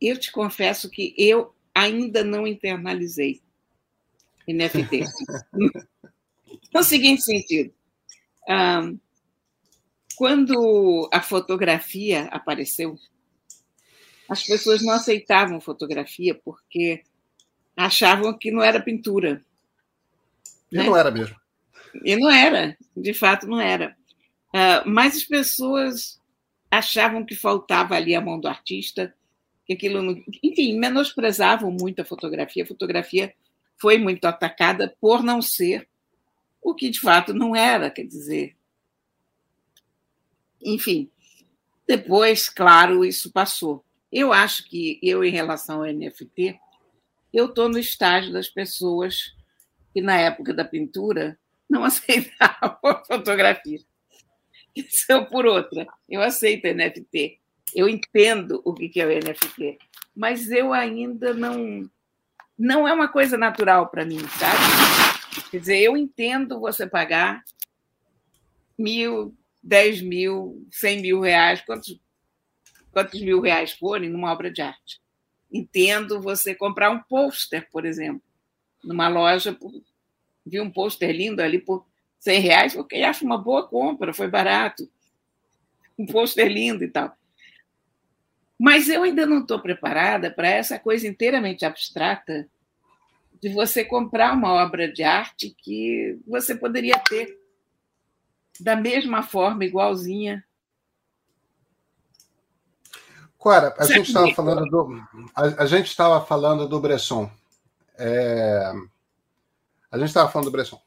eu 0.00 0.18
te 0.18 0.30
confesso 0.30 0.90
que 0.90 1.12
eu 1.16 1.54
ainda 1.74 2.22
não 2.22 2.46
internalizei 2.46 3.40
NFT. 4.46 5.04
no 6.74 6.82
seguinte 6.82 7.22
sentido, 7.22 7.72
um, 8.48 8.98
quando 10.16 11.08
a 11.12 11.20
fotografia 11.20 12.24
apareceu, 12.24 12.96
as 14.28 14.42
pessoas 14.42 14.82
não 14.82 14.92
aceitavam 14.92 15.60
fotografia 15.60 16.34
porque 16.34 17.02
achavam 17.76 18.36
que 18.36 18.50
não 18.50 18.62
era 18.62 18.80
pintura. 18.80 19.44
E 20.70 20.76
né? 20.76 20.84
não 20.84 20.96
era 20.96 21.10
mesmo. 21.10 21.36
E 22.04 22.16
não 22.16 22.30
era, 22.30 22.76
de 22.96 23.12
fato 23.12 23.46
não 23.46 23.60
era. 23.60 23.96
Uh, 24.54 24.88
mas 24.88 25.16
as 25.16 25.24
pessoas 25.24 26.20
achavam 26.70 27.24
que 27.24 27.34
faltava 27.34 27.94
ali 27.94 28.14
a 28.14 28.20
mão 28.20 28.40
do 28.40 28.48
artista, 28.48 29.14
que 29.66 29.74
aquilo, 29.74 30.00
não... 30.00 30.22
enfim, 30.42 30.78
menosprezavam 30.78 31.70
muito 31.70 32.00
a 32.00 32.04
fotografia. 32.04 32.64
A 32.64 32.66
fotografia 32.66 33.34
foi 33.78 33.98
muito 33.98 34.24
atacada 34.24 34.96
por 35.00 35.22
não 35.22 35.42
ser 35.42 35.88
o 36.62 36.74
que 36.74 36.88
de 36.88 37.00
fato 37.00 37.34
não 37.34 37.56
era, 37.56 37.90
quer 37.90 38.04
dizer. 38.04 38.56
Enfim, 40.62 41.10
depois, 41.86 42.48
claro, 42.48 43.04
isso 43.04 43.32
passou. 43.32 43.84
Eu 44.10 44.32
acho 44.32 44.64
que 44.68 44.98
eu, 45.02 45.24
em 45.24 45.30
relação 45.30 45.82
ao 45.82 45.92
NFT, 45.92 46.58
eu 47.32 47.46
estou 47.46 47.68
no 47.68 47.78
estágio 47.78 48.32
das 48.32 48.48
pessoas 48.48 49.34
que, 49.92 50.00
na 50.00 50.16
época 50.16 50.54
da 50.54 50.64
pintura, 50.64 51.38
não 51.68 51.82
aceitavam 51.84 52.78
a 52.82 53.04
fotografia. 53.04 53.80
Isso 54.74 55.10
é 55.10 55.24
por 55.24 55.46
outra. 55.46 55.86
Eu 56.08 56.22
aceito 56.22 56.68
NFT. 56.68 57.38
Eu 57.74 57.88
entendo 57.88 58.60
o 58.64 58.74
que 58.74 59.00
é 59.00 59.06
o 59.06 59.08
NFT. 59.08 59.78
Mas 60.14 60.50
eu 60.50 60.72
ainda 60.72 61.34
não. 61.34 61.90
Não 62.58 62.86
é 62.86 62.92
uma 62.92 63.08
coisa 63.08 63.36
natural 63.36 63.88
para 63.88 64.04
mim, 64.04 64.20
sabe? 64.38 64.91
Quer 65.50 65.58
dizer, 65.58 65.78
eu 65.78 65.96
entendo 65.96 66.60
você 66.60 66.86
pagar 66.86 67.42
mil, 68.78 69.36
dez 69.62 70.00
mil, 70.00 70.66
cem 70.70 71.00
mil 71.00 71.20
reais, 71.20 71.60
quantos, 71.62 71.98
quantos 72.90 73.20
mil 73.20 73.40
reais 73.40 73.72
forem 73.72 74.10
numa 74.10 74.32
obra 74.32 74.50
de 74.50 74.60
arte. 74.60 75.00
Entendo 75.50 76.20
você 76.20 76.54
comprar 76.54 76.90
um 76.90 77.02
pôster, 77.02 77.68
por 77.70 77.84
exemplo, 77.84 78.22
numa 78.82 79.08
loja, 79.08 79.56
vi 80.44 80.60
um 80.60 80.70
pôster 80.70 81.14
lindo 81.14 81.42
ali 81.42 81.58
por 81.58 81.86
100 82.18 82.40
reais, 82.40 82.74
porque 82.74 82.96
acho 82.96 83.24
uma 83.24 83.36
boa 83.36 83.66
compra, 83.66 84.14
foi 84.14 84.28
barato. 84.28 84.88
Um 85.98 86.06
pôster 86.06 86.48
lindo 86.48 86.84
e 86.84 86.88
tal. 86.88 87.16
Mas 88.58 88.88
eu 88.88 89.02
ainda 89.02 89.26
não 89.26 89.40
estou 89.40 89.60
preparada 89.60 90.30
para 90.30 90.48
essa 90.48 90.78
coisa 90.78 91.06
inteiramente 91.06 91.64
abstrata 91.64 92.48
de 93.42 93.48
você 93.48 93.84
comprar 93.84 94.32
uma 94.34 94.52
obra 94.52 94.90
de 94.90 95.02
arte 95.02 95.50
que 95.50 96.16
você 96.24 96.54
poderia 96.54 96.96
ter 97.00 97.36
da 98.60 98.76
mesma 98.76 99.24
forma, 99.24 99.64
igualzinha. 99.64 100.44
Cora, 103.36 103.74
a 103.76 103.84
gente 103.84 104.06
estava 104.06 104.32
falando 104.32 104.64
do 104.66 105.02
a, 105.34 105.62
a 105.64 105.66
gente 105.66 105.88
estava 105.88 106.24
falando 106.24 106.68
do 106.68 106.80
Bresson. 106.80 107.28
É, 107.98 108.72
a 109.90 109.98
gente 109.98 110.08
estava 110.08 110.30
falando 110.30 110.46
do 110.46 110.52
Bresson. 110.52 110.80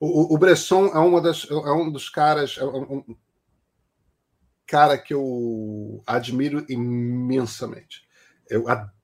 O, 0.00 0.34
o, 0.34 0.38
Bresson 0.38 0.86
é, 0.86 0.98
uma 0.98 1.20
das, 1.20 1.46
é 1.50 1.72
um 1.72 1.90
dos 1.92 2.08
caras, 2.08 2.56
é 2.58 2.64
um 2.64 3.14
cara 4.66 4.96
que 4.96 5.12
eu 5.12 6.02
admiro 6.06 6.64
imensamente. 6.70 8.08
Eu 8.48 8.66
adoro 8.68 9.01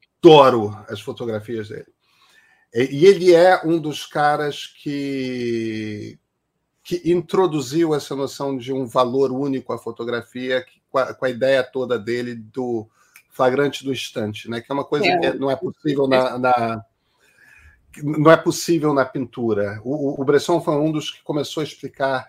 as 0.88 1.00
fotografias 1.00 1.68
dele. 1.68 1.86
E 2.74 3.06
ele 3.06 3.34
é 3.34 3.64
um 3.64 3.78
dos 3.78 4.04
caras 4.04 4.66
que, 4.66 6.18
que 6.82 7.02
introduziu 7.10 7.94
essa 7.94 8.14
noção 8.14 8.56
de 8.56 8.72
um 8.72 8.86
valor 8.86 9.32
único 9.32 9.72
à 9.72 9.78
fotografia, 9.78 10.64
com 10.90 10.98
a, 10.98 11.14
com 11.14 11.24
a 11.24 11.30
ideia 11.30 11.62
toda 11.62 11.98
dele 11.98 12.34
do 12.34 12.88
flagrante 13.30 13.84
do 13.84 13.92
instante, 13.92 14.50
né? 14.50 14.60
que 14.60 14.70
é 14.70 14.74
uma 14.74 14.84
coisa 14.84 15.06
é. 15.06 15.18
que 15.18 15.38
não 15.38 15.50
é 15.50 15.56
possível 15.56 16.06
na, 16.06 16.38
na 16.38 16.84
não 18.02 18.30
é 18.30 18.36
possível 18.36 18.92
na 18.92 19.04
pintura. 19.04 19.80
O, 19.82 20.20
o, 20.20 20.24
Bresson 20.24 20.60
foi 20.60 20.74
um 20.74 20.92
dos 20.92 21.10
que 21.10 21.22
começou 21.22 21.62
a 21.62 21.64
explicar, 21.64 22.28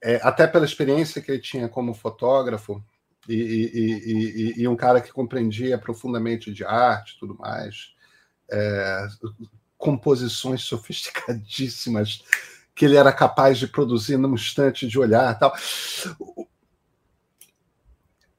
é, 0.00 0.20
até 0.22 0.46
pela 0.46 0.64
experiência 0.64 1.22
que 1.22 1.30
ele 1.30 1.40
tinha 1.40 1.68
como 1.68 1.94
fotógrafo, 1.94 2.84
e, 3.28 3.34
e, 3.34 4.54
e, 4.58 4.62
e, 4.62 4.68
um 4.68 4.76
cara 4.76 5.00
que 5.00 5.12
compreendia 5.12 5.78
profundamente 5.78 6.52
de 6.52 6.64
arte 6.64 7.14
e 7.14 7.18
tudo 7.18 7.36
mais, 7.38 7.94
é, 8.50 9.06
composições 9.78 10.62
sofisticadíssimas 10.66 12.24
que 12.74 12.84
ele 12.84 12.96
era 12.96 13.12
capaz 13.12 13.58
de 13.58 13.66
produzir 13.66 14.16
num 14.16 14.34
instante 14.34 14.86
de 14.88 14.98
olhar 14.98 15.38
tal. 15.38 15.54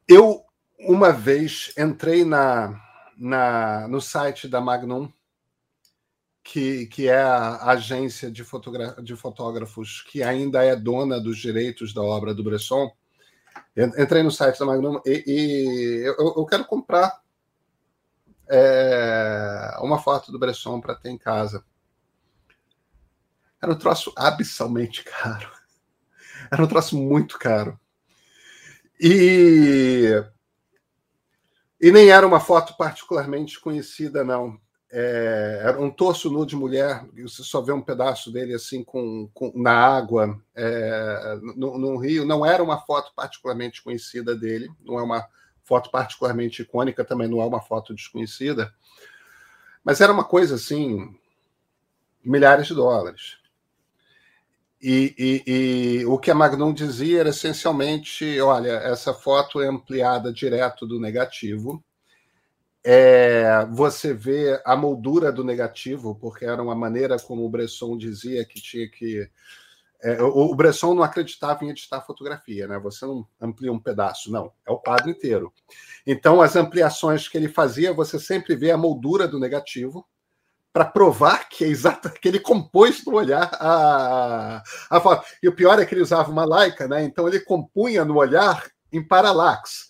Eu, 0.08 0.44
uma 0.80 1.12
vez, 1.12 1.74
entrei 1.78 2.26
na, 2.26 2.82
na, 3.18 3.88
no 3.88 4.02
site 4.02 4.48
da 4.48 4.60
Magnum 4.60 5.12
que, 6.44 6.88
que 6.88 7.08
é 7.08 7.22
a 7.22 7.72
agência 7.72 8.30
de, 8.30 8.44
de 9.02 9.16
fotógrafos 9.16 10.02
que 10.02 10.22
ainda 10.22 10.64
é 10.64 10.76
dona 10.76 11.20
dos 11.20 11.38
direitos 11.38 11.94
da 11.94 12.02
obra 12.02 12.34
do 12.34 12.44
Bresson. 12.44 12.92
Entrei 13.76 14.22
no 14.22 14.32
site 14.32 14.60
da 14.60 14.66
Magnum 14.66 15.02
e, 15.06 15.24
e 15.26 16.06
eu, 16.06 16.34
eu, 16.38 16.46
quero 16.46 16.66
comprar 16.66 17.22
é, 18.48 19.78
uma 19.82 20.00
foto 20.00 20.32
do 20.32 20.40
Bresson 20.40 20.80
para 20.80 20.96
ter 20.96 21.10
em 21.10 21.18
casa. 21.18 21.64
Era 23.62 23.72
um 23.72 23.78
troço 23.78 24.14
abissalmente 24.16 25.04
caro. 25.04 25.52
Era 26.52 26.64
um 26.64 26.68
troço 26.68 26.98
muito 26.98 27.40
caro. 27.40 27.80
E, 29.00 30.24
e 31.82 31.92
nem 31.92 32.10
era 32.10 32.28
uma 32.28 32.40
foto 32.40 32.78
particularmente 32.78 33.60
conhecida, 33.60 34.24
não 34.24 34.62
é, 34.96 35.62
era 35.64 35.82
um 35.82 35.90
torso 35.90 36.30
nu 36.30 36.46
de 36.46 36.56
mulher, 36.56 37.04
você 37.18 37.42
só 37.42 37.60
vê 37.62 37.72
um 37.72 37.82
pedaço 37.82 38.32
dele 38.32 38.54
assim 38.54 38.84
com, 38.84 39.28
com 39.34 39.52
na 39.56 39.74
água, 39.74 40.40
é, 40.54 41.40
no, 41.56 41.98
rio. 41.98 42.24
Não 42.28 42.46
era 42.46 42.62
uma 42.62 42.80
foto 42.80 43.12
particularmente 43.16 43.82
conhecida 43.82 44.36
dele, 44.36 44.70
não 44.86 45.00
é 45.00 45.02
uma 45.02 45.28
foto 45.64 45.90
particularmente 45.90 46.62
icônica, 46.62 47.04
também 47.04 47.28
não 47.28 47.42
é 47.42 47.46
uma 47.46 47.60
foto 47.60 47.96
desconhecida, 47.96 48.72
mas 49.84 50.00
era 50.00 50.14
uma 50.14 50.24
coisa 50.24 50.56
assim, 50.56 51.18
milhares 52.24 52.68
de 52.68 52.76
dólares. 52.76 53.40
E, 54.80 55.16
e, 55.18 55.52
e, 56.02 56.06
o 56.06 56.20
que 56.20 56.30
a 56.30 56.36
Magnum 56.36 56.72
dizia 56.72 57.22
era 57.22 57.30
essencialmente: 57.30 58.40
olha, 58.42 58.74
essa 58.74 59.12
foto 59.12 59.60
é 59.60 59.68
ampliada 59.68 60.32
direto 60.32 60.86
do 60.86 61.00
negativo, 61.00 61.84
é, 62.84 63.66
você 63.72 64.14
vê 64.14 64.62
a 64.66 64.76
moldura 64.76 65.32
do 65.32 65.44
negativo, 65.44 66.16
porque 66.16 66.46
era 66.46 66.62
uma 66.62 66.76
maneira 66.76 67.18
como 67.18 67.46
o 67.46 67.50
Bresson 67.50 67.98
dizia 67.98 68.44
que 68.46 68.62
tinha 68.62 68.90
que. 68.90 69.30
É, 70.02 70.22
o, 70.22 70.54
Bresson 70.54 70.94
não 70.94 71.04
acreditava 71.04 71.64
em 71.64 71.70
editar 71.70 72.02
fotografia, 72.02 72.68
né? 72.68 72.78
Você 72.80 73.06
não 73.06 73.26
amplia 73.40 73.72
um 73.72 73.80
pedaço, 73.80 74.30
não, 74.30 74.52
é 74.68 74.72
o 74.72 74.78
quadro 74.78 75.10
inteiro. 75.10 75.54
Então, 76.06 76.42
as 76.42 76.58
ampliações 76.58 77.30
que 77.30 77.38
ele 77.38 77.48
fazia, 77.48 77.94
você 77.94 78.20
sempre 78.20 78.54
vê 78.54 78.72
a 78.72 78.78
moldura 78.78 79.30
do 79.30 79.40
negativo, 79.40 80.06
para 80.74 80.86
provar 80.86 81.48
que 81.48 81.64
é 81.64 81.68
exato 81.68 82.12
que 82.12 82.28
ele 82.28 82.40
compôs 82.40 83.06
no 83.06 83.14
olhar 83.14 83.48
a, 83.54 84.64
a 84.90 85.00
foto. 85.00 85.24
E 85.42 85.48
o 85.48 85.56
pior 85.56 85.80
é 85.80 85.86
que 85.86 85.94
ele 85.94 86.02
usava 86.02 86.32
uma 86.32 86.44
Leica, 86.44 86.88
né? 86.88 87.04
Então 87.04 87.28
ele 87.28 87.40
compunha 87.40 88.04
no 88.04 88.18
olhar 88.18 88.66
em 88.92 89.08
paralax. 89.08 89.88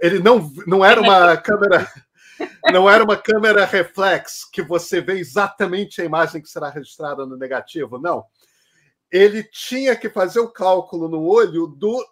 Ele 0.00 0.18
não, 0.18 0.50
não 0.66 0.82
era 0.82 1.00
uma 1.00 1.36
câmera 1.36 1.86
não 2.72 2.88
era 2.88 3.02
uma 3.02 3.16
câmera 3.16 3.64
reflex 3.64 4.44
que 4.50 4.62
você 4.62 5.00
vê 5.00 5.18
exatamente 5.18 6.00
a 6.00 6.04
imagem 6.04 6.42
que 6.42 6.48
será 6.48 6.68
registrada 6.68 7.26
no 7.26 7.36
negativo, 7.36 7.98
não. 7.98 8.24
Ele 9.10 9.42
tinha 9.42 9.96
que 9.96 10.10
fazer 10.10 10.40
o 10.40 10.52
cálculo 10.52 11.08
no 11.08 11.22
olho 11.22 11.66
do 11.66 12.04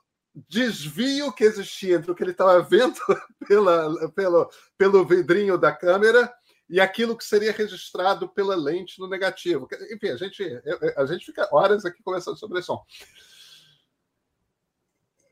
desvio 0.48 1.32
que 1.32 1.44
existia 1.44 1.96
entre 1.96 2.10
o 2.10 2.14
que 2.14 2.22
ele 2.22 2.32
estava 2.32 2.60
vendo 2.62 2.98
pela, 3.46 4.10
pelo, 4.10 4.50
pelo 4.76 5.04
vidrinho 5.04 5.56
da 5.56 5.72
câmera 5.72 6.32
e 6.68 6.80
aquilo 6.80 7.16
que 7.16 7.24
seria 7.24 7.52
registrado 7.52 8.28
pela 8.28 8.56
lente 8.56 8.98
no 8.98 9.08
negativo. 9.08 9.68
Enfim, 9.92 10.08
a 10.08 10.16
gente, 10.16 10.62
a 10.96 11.06
gente 11.06 11.24
fica 11.24 11.48
horas 11.52 11.84
aqui 11.84 12.02
conversando 12.02 12.36
sobre 12.36 12.58
isso. 12.60 12.76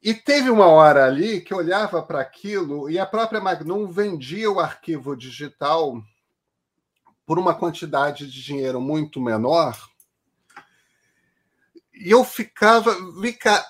E 0.05 0.13
teve 0.13 0.51
uma 0.51 0.67
hora 0.67 1.07
ali 1.07 1.41
que 1.41 1.55
olhava 1.55 2.03
para 2.03 2.21
aquilo 2.21 2.91
e 2.91 2.99
a 2.99 3.07
própria 3.07 3.41
Magnum 3.41 3.91
vendia 3.91 4.51
o 4.51 4.61
arquivo 4.61 5.17
digital 5.17 5.99
por 7.25 7.39
uma 7.39 7.55
quantidade 7.55 8.31
de 8.31 8.43
dinheiro 8.43 8.83
muito 8.83 9.19
menor. 9.19 9.75
E 11.95 12.11
eu 12.11 12.23
ficava. 12.23 12.95
Fica, 13.19 13.65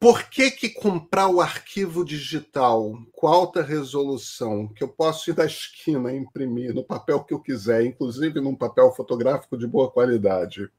por 0.00 0.30
que, 0.30 0.50
que 0.50 0.70
comprar 0.70 1.28
o 1.28 1.42
arquivo 1.42 2.02
digital 2.02 2.94
com 3.12 3.26
alta 3.26 3.60
resolução, 3.60 4.66
que 4.66 4.82
eu 4.82 4.88
posso 4.88 5.28
ir 5.28 5.34
da 5.34 5.44
esquina 5.44 6.10
imprimir 6.10 6.74
no 6.74 6.82
papel 6.82 7.22
que 7.22 7.34
eu 7.34 7.40
quiser, 7.40 7.84
inclusive 7.84 8.40
num 8.40 8.56
papel 8.56 8.90
fotográfico 8.94 9.58
de 9.58 9.66
boa 9.66 9.90
qualidade, 9.90 10.70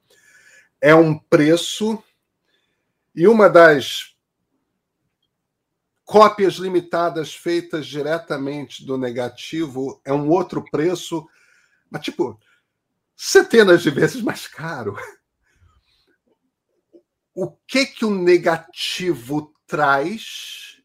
é 0.81 0.95
um 0.95 1.15
preço 1.15 2.01
e 3.17 3.27
uma 3.27 3.49
das 3.49 4.15
cópias 6.05 6.57
limitadas 6.57 7.33
feitas 7.33 7.87
diretamente 7.87 8.85
do 8.85 8.95
negativo 8.95 9.99
é 10.05 10.13
um 10.13 10.29
outro 10.29 10.63
preço, 10.69 11.27
mas 11.89 12.03
tipo 12.03 12.39
centenas 13.15 13.81
de 13.81 13.89
vezes 13.89 14.21
mais 14.21 14.45
caro. 14.45 14.95
O 17.33 17.49
que 17.67 17.87
que 17.87 18.05
o 18.05 18.11
negativo 18.11 19.51
traz 19.65 20.76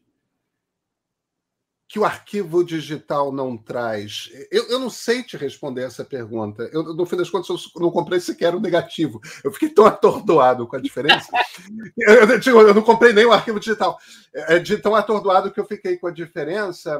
que 1.93 1.99
o 1.99 2.05
arquivo 2.05 2.63
digital 2.63 3.31
não 3.31 3.55
traz? 3.55 4.31
Eu, 4.49 4.67
eu 4.67 4.79
não 4.79 4.89
sei 4.89 5.21
te 5.21 5.37
responder 5.37 5.83
essa 5.83 6.03
pergunta. 6.03 6.67
Eu, 6.73 6.81
no 6.81 7.05
fim 7.05 7.15
das 7.15 7.29
contas, 7.29 7.47
eu 7.47 7.81
não 7.83 7.91
comprei 7.91 8.19
sequer 8.19 8.55
o 8.55 8.59
negativo. 8.59 9.21
Eu 9.43 9.51
fiquei 9.51 9.69
tão 9.69 9.85
atordoado 9.85 10.65
com 10.65 10.75
a 10.75 10.81
diferença. 10.81 11.29
eu, 11.95 12.15
eu, 12.15 12.67
eu, 12.69 12.73
não 12.73 12.81
comprei 12.81 13.13
nem 13.13 13.25
o 13.25 13.31
arquivo 13.31 13.59
digital. 13.59 13.99
É, 14.33 14.57
de 14.57 14.75
tão 14.79 14.95
atordoado 14.95 15.51
que 15.51 15.59
eu 15.59 15.67
fiquei 15.67 15.95
com 15.95 16.07
a 16.07 16.11
diferença. 16.11 16.99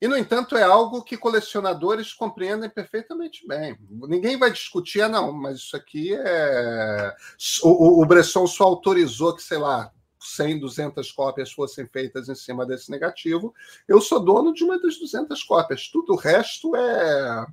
E, 0.00 0.06
no 0.06 0.16
entanto, 0.16 0.56
é 0.56 0.62
algo 0.62 1.02
que 1.02 1.16
colecionadores 1.16 2.12
compreendem 2.12 2.70
perfeitamente 2.70 3.44
bem. 3.48 3.76
Ninguém 3.90 4.38
vai 4.38 4.52
discutir, 4.52 5.00
ah, 5.00 5.08
não, 5.08 5.32
mas 5.32 5.58
isso 5.58 5.76
aqui 5.76 6.14
é. 6.14 7.16
O, 7.64 8.00
o 8.00 8.06
Bresson 8.06 8.46
só 8.46 8.62
autorizou 8.62 9.34
que, 9.34 9.42
sei 9.42 9.58
lá, 9.58 9.90
100, 10.20 10.60
200 10.60 11.12
cópias 11.12 11.52
fossem 11.52 11.86
feitas 11.86 12.28
em 12.28 12.34
cima 12.34 12.66
desse 12.66 12.90
negativo. 12.90 13.54
Eu 13.88 14.00
sou 14.00 14.20
dono 14.20 14.52
de 14.52 14.64
uma 14.64 14.80
das 14.80 14.98
200 14.98 15.42
cópias. 15.44 15.88
Tudo 15.88 16.12
o 16.14 16.16
resto 16.16 16.74
é. 16.76 17.46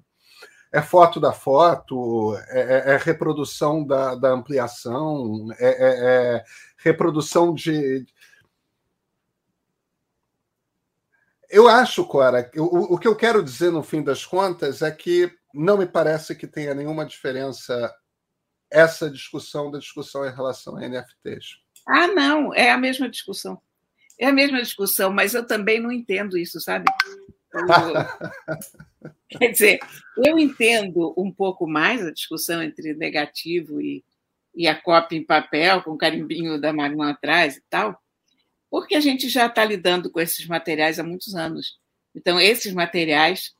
É 0.70 0.82
foto 0.82 1.18
da 1.18 1.32
foto, 1.32 2.36
é, 2.50 2.92
é, 2.92 2.94
é 2.94 2.98
reprodução 2.98 3.88
da, 3.88 4.16
da 4.16 4.32
ampliação, 4.32 5.48
é, 5.58 5.66
é, 5.66 6.36
é 6.36 6.44
reprodução 6.78 7.54
de, 7.54 8.06
Eu 11.50 11.68
acho, 11.68 12.06
Cora, 12.06 12.50
o, 12.58 12.96
o 12.96 13.00
que 13.00 13.08
eu 13.08 13.16
quero 13.16 13.42
dizer 13.42 13.72
no 13.72 13.82
fim 13.82 14.04
das 14.04 14.26
contas 14.26 14.82
é 14.82 14.92
que 14.92 15.32
não 15.54 15.78
me 15.78 15.86
parece 15.86 16.36
que 16.36 16.46
tenha 16.46 16.74
nenhuma 16.74 17.06
diferença 17.06 17.94
essa 18.70 19.10
discussão 19.10 19.72
da 19.72 19.80
discussão 19.80 20.26
em 20.26 20.34
relação 20.34 20.76
a 20.76 20.82
NFTs. 20.82 21.62
Ah, 21.88 22.08
não, 22.08 22.54
é 22.54 22.70
a 22.70 22.78
mesma 22.78 23.10
discussão. 23.10 23.62
É 24.20 24.26
a 24.26 24.34
mesma 24.34 24.62
discussão, 24.62 25.12
mas 25.12 25.34
eu 25.34 25.46
também 25.46 25.80
não 25.80 25.92
entendo 25.92 26.38
isso, 26.38 26.60
sabe? 26.60 26.86
Quer 29.30 29.52
dizer, 29.52 29.80
eu 30.26 30.38
entendo 30.40 31.14
um 31.18 31.32
pouco 31.32 31.68
mais 31.68 32.06
a 32.06 32.12
discussão 32.12 32.62
entre 32.64 32.94
negativo 32.94 33.82
e, 33.82 34.04
e 34.56 34.68
a 34.68 34.76
cópia 34.76 35.18
em 35.18 35.24
papel, 35.24 35.82
com 35.84 35.92
o 35.92 35.98
carimbinho 35.98 36.60
da 36.60 36.74
Magma 36.74 37.12
atrás 37.12 37.58
e 37.58 37.64
tal, 37.70 38.02
porque 38.70 38.96
a 38.96 39.00
gente 39.00 39.30
já 39.30 39.46
está 39.48 39.64
lidando 39.64 40.10
com 40.10 40.20
esses 40.20 40.46
materiais 40.48 41.00
há 41.00 41.04
muitos 41.04 41.36
anos. 41.36 41.78
Então, 42.16 42.40
esses 42.40 42.74
materiais, 42.74 43.54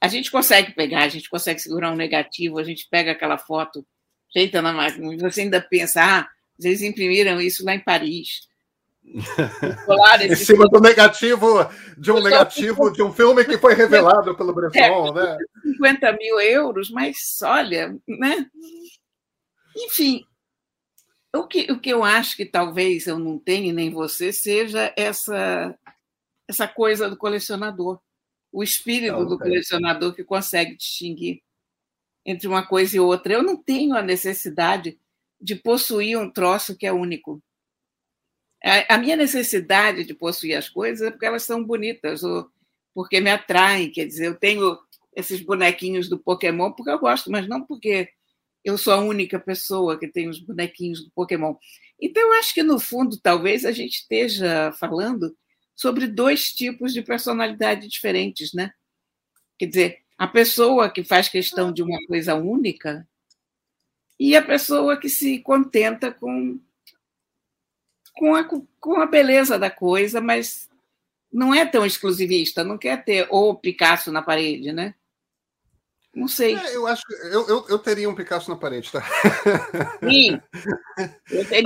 a 0.00 0.08
gente 0.08 0.30
consegue 0.30 0.72
pegar, 0.72 1.04
a 1.04 1.08
gente 1.08 1.30
consegue 1.30 1.60
segurar 1.60 1.92
um 1.92 1.96
negativo, 1.96 2.58
a 2.58 2.64
gente 2.64 2.88
pega 2.90 3.12
aquela 3.12 3.38
foto 3.38 3.86
feita 4.32 4.60
na 4.60 4.72
máquina, 4.72 5.14
e 5.14 5.18
você 5.18 5.42
ainda 5.42 5.60
pensa, 5.60 6.02
ah, 6.02 6.28
eles 6.60 6.82
imprimiram 6.82 7.40
isso 7.40 7.64
lá 7.64 7.74
em 7.74 7.80
Paris. 7.80 8.46
em 10.20 10.34
cima 10.34 10.66
do 10.68 10.80
negativo, 10.80 11.46
de 11.96 12.10
um 12.10 12.20
negativo 12.20 12.90
de 12.90 13.02
um 13.02 13.12
filme 13.12 13.44
que 13.44 13.56
foi 13.56 13.74
revelado 13.74 14.36
pelo 14.36 14.52
Bresson, 14.52 14.78
é, 14.78 15.12
né? 15.12 15.38
50 15.62 16.12
mil 16.14 16.40
euros, 16.40 16.90
mas 16.90 17.16
olha, 17.42 17.96
né? 18.06 18.46
Enfim, 19.76 20.24
o 21.34 21.46
que, 21.46 21.70
o 21.70 21.78
que 21.78 21.90
eu 21.90 22.02
acho 22.02 22.36
que 22.36 22.44
talvez 22.44 23.06
eu 23.06 23.18
não 23.18 23.38
tenha, 23.38 23.72
nem 23.72 23.90
você, 23.90 24.32
seja 24.32 24.92
essa, 24.96 25.78
essa 26.48 26.66
coisa 26.66 27.08
do 27.08 27.16
colecionador. 27.16 28.00
O 28.50 28.62
espírito 28.62 29.24
do 29.26 29.38
colecionador 29.38 30.14
que 30.14 30.24
consegue 30.24 30.76
distinguir 30.76 31.42
entre 32.24 32.48
uma 32.48 32.66
coisa 32.66 32.96
e 32.96 33.00
outra. 33.00 33.34
Eu 33.34 33.42
não 33.42 33.56
tenho 33.56 33.94
a 33.94 34.02
necessidade 34.02 34.98
de 35.40 35.54
possuir 35.54 36.18
um 36.18 36.30
troço 36.30 36.76
que 36.76 36.86
é 36.86 36.92
único. 36.92 37.42
A 38.88 38.98
minha 38.98 39.16
necessidade 39.16 40.04
de 40.04 40.14
possuir 40.14 40.56
as 40.56 40.68
coisas 40.68 41.06
é 41.06 41.10
porque 41.10 41.26
elas 41.26 41.44
são 41.44 41.62
bonitas, 41.62 42.24
ou 42.24 42.50
porque 42.94 43.20
me 43.20 43.30
atraem. 43.30 43.90
Quer 43.90 44.06
dizer, 44.06 44.26
eu 44.26 44.34
tenho 44.34 44.78
esses 45.14 45.40
bonequinhos 45.40 46.08
do 46.08 46.18
Pokémon 46.18 46.72
porque 46.72 46.90
eu 46.90 46.98
gosto, 46.98 47.30
mas 47.30 47.48
não 47.48 47.64
porque 47.64 48.08
eu 48.64 48.76
sou 48.76 48.92
a 48.92 48.98
única 48.98 49.38
pessoa 49.38 49.98
que 49.98 50.08
tem 50.08 50.28
os 50.28 50.40
bonequinhos 50.40 51.04
do 51.04 51.10
Pokémon. 51.12 51.54
Então, 52.00 52.22
eu 52.22 52.32
acho 52.32 52.52
que, 52.52 52.62
no 52.62 52.80
fundo, 52.80 53.18
talvez 53.20 53.64
a 53.64 53.70
gente 53.70 54.00
esteja 54.00 54.72
falando 54.72 55.36
sobre 55.74 56.06
dois 56.08 56.46
tipos 56.46 56.92
de 56.92 57.02
personalidade 57.02 57.86
diferentes, 57.86 58.52
né? 58.52 58.72
Quer 59.58 59.66
dizer, 59.66 59.98
a 60.18 60.26
pessoa 60.26 60.90
que 60.90 61.04
faz 61.04 61.28
questão 61.28 61.72
de 61.72 61.82
uma 61.82 61.98
coisa 62.06 62.34
única 62.34 63.06
e 64.18 64.34
a 64.34 64.42
pessoa 64.42 64.96
que 64.96 65.08
se 65.08 65.38
contenta 65.40 66.10
com, 66.10 66.58
com, 68.14 68.34
a, 68.34 68.44
com 68.80 69.00
a 69.00 69.06
beleza 69.06 69.58
da 69.58 69.70
coisa, 69.70 70.20
mas 70.20 70.68
não 71.32 71.54
é 71.54 71.66
tão 71.66 71.84
exclusivista, 71.84 72.64
não 72.64 72.78
quer 72.78 73.04
ter 73.04 73.28
o 73.30 73.54
Picasso 73.54 74.10
na 74.10 74.22
parede, 74.22 74.72
né? 74.72 74.94
Não 76.14 76.26
sei. 76.26 76.56
É, 76.56 76.74
eu 76.74 76.86
acho 76.86 77.02
eu, 77.24 77.46
eu, 77.46 77.66
eu, 77.68 77.78
teria 77.78 78.08
um 78.08 78.14
Picasso 78.14 78.48
na 78.48 78.56
parede, 78.56 78.90
tá? 78.90 79.02
Sim. 80.02 80.40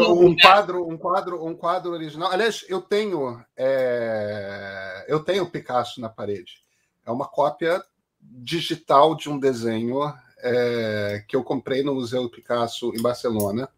Um, 0.01 0.27
um 0.27 0.37
quadro, 0.37 0.89
um 0.89 0.99
quadro, 0.99 1.47
um 1.47 1.55
quadro 1.55 1.93
original. 1.93 2.33
Aliás, 2.33 2.65
eu 2.69 2.81
tenho, 2.81 3.41
é... 3.57 5.07
eu 5.07 5.21
tenho 5.21 5.49
Picasso 5.49 6.01
na 6.01 6.09
parede. 6.09 6.65
É 7.07 7.13
uma 7.13 7.29
cópia 7.29 7.81
digital 8.21 9.15
de 9.15 9.31
um 9.31 9.39
desenho 9.39 10.01
é... 10.43 11.25
que 11.29 11.37
eu 11.37 11.43
comprei 11.43 11.83
no 11.83 11.95
Museu 11.95 12.29
Picasso 12.29 12.93
em 12.95 13.03
Barcelona, 13.03 13.69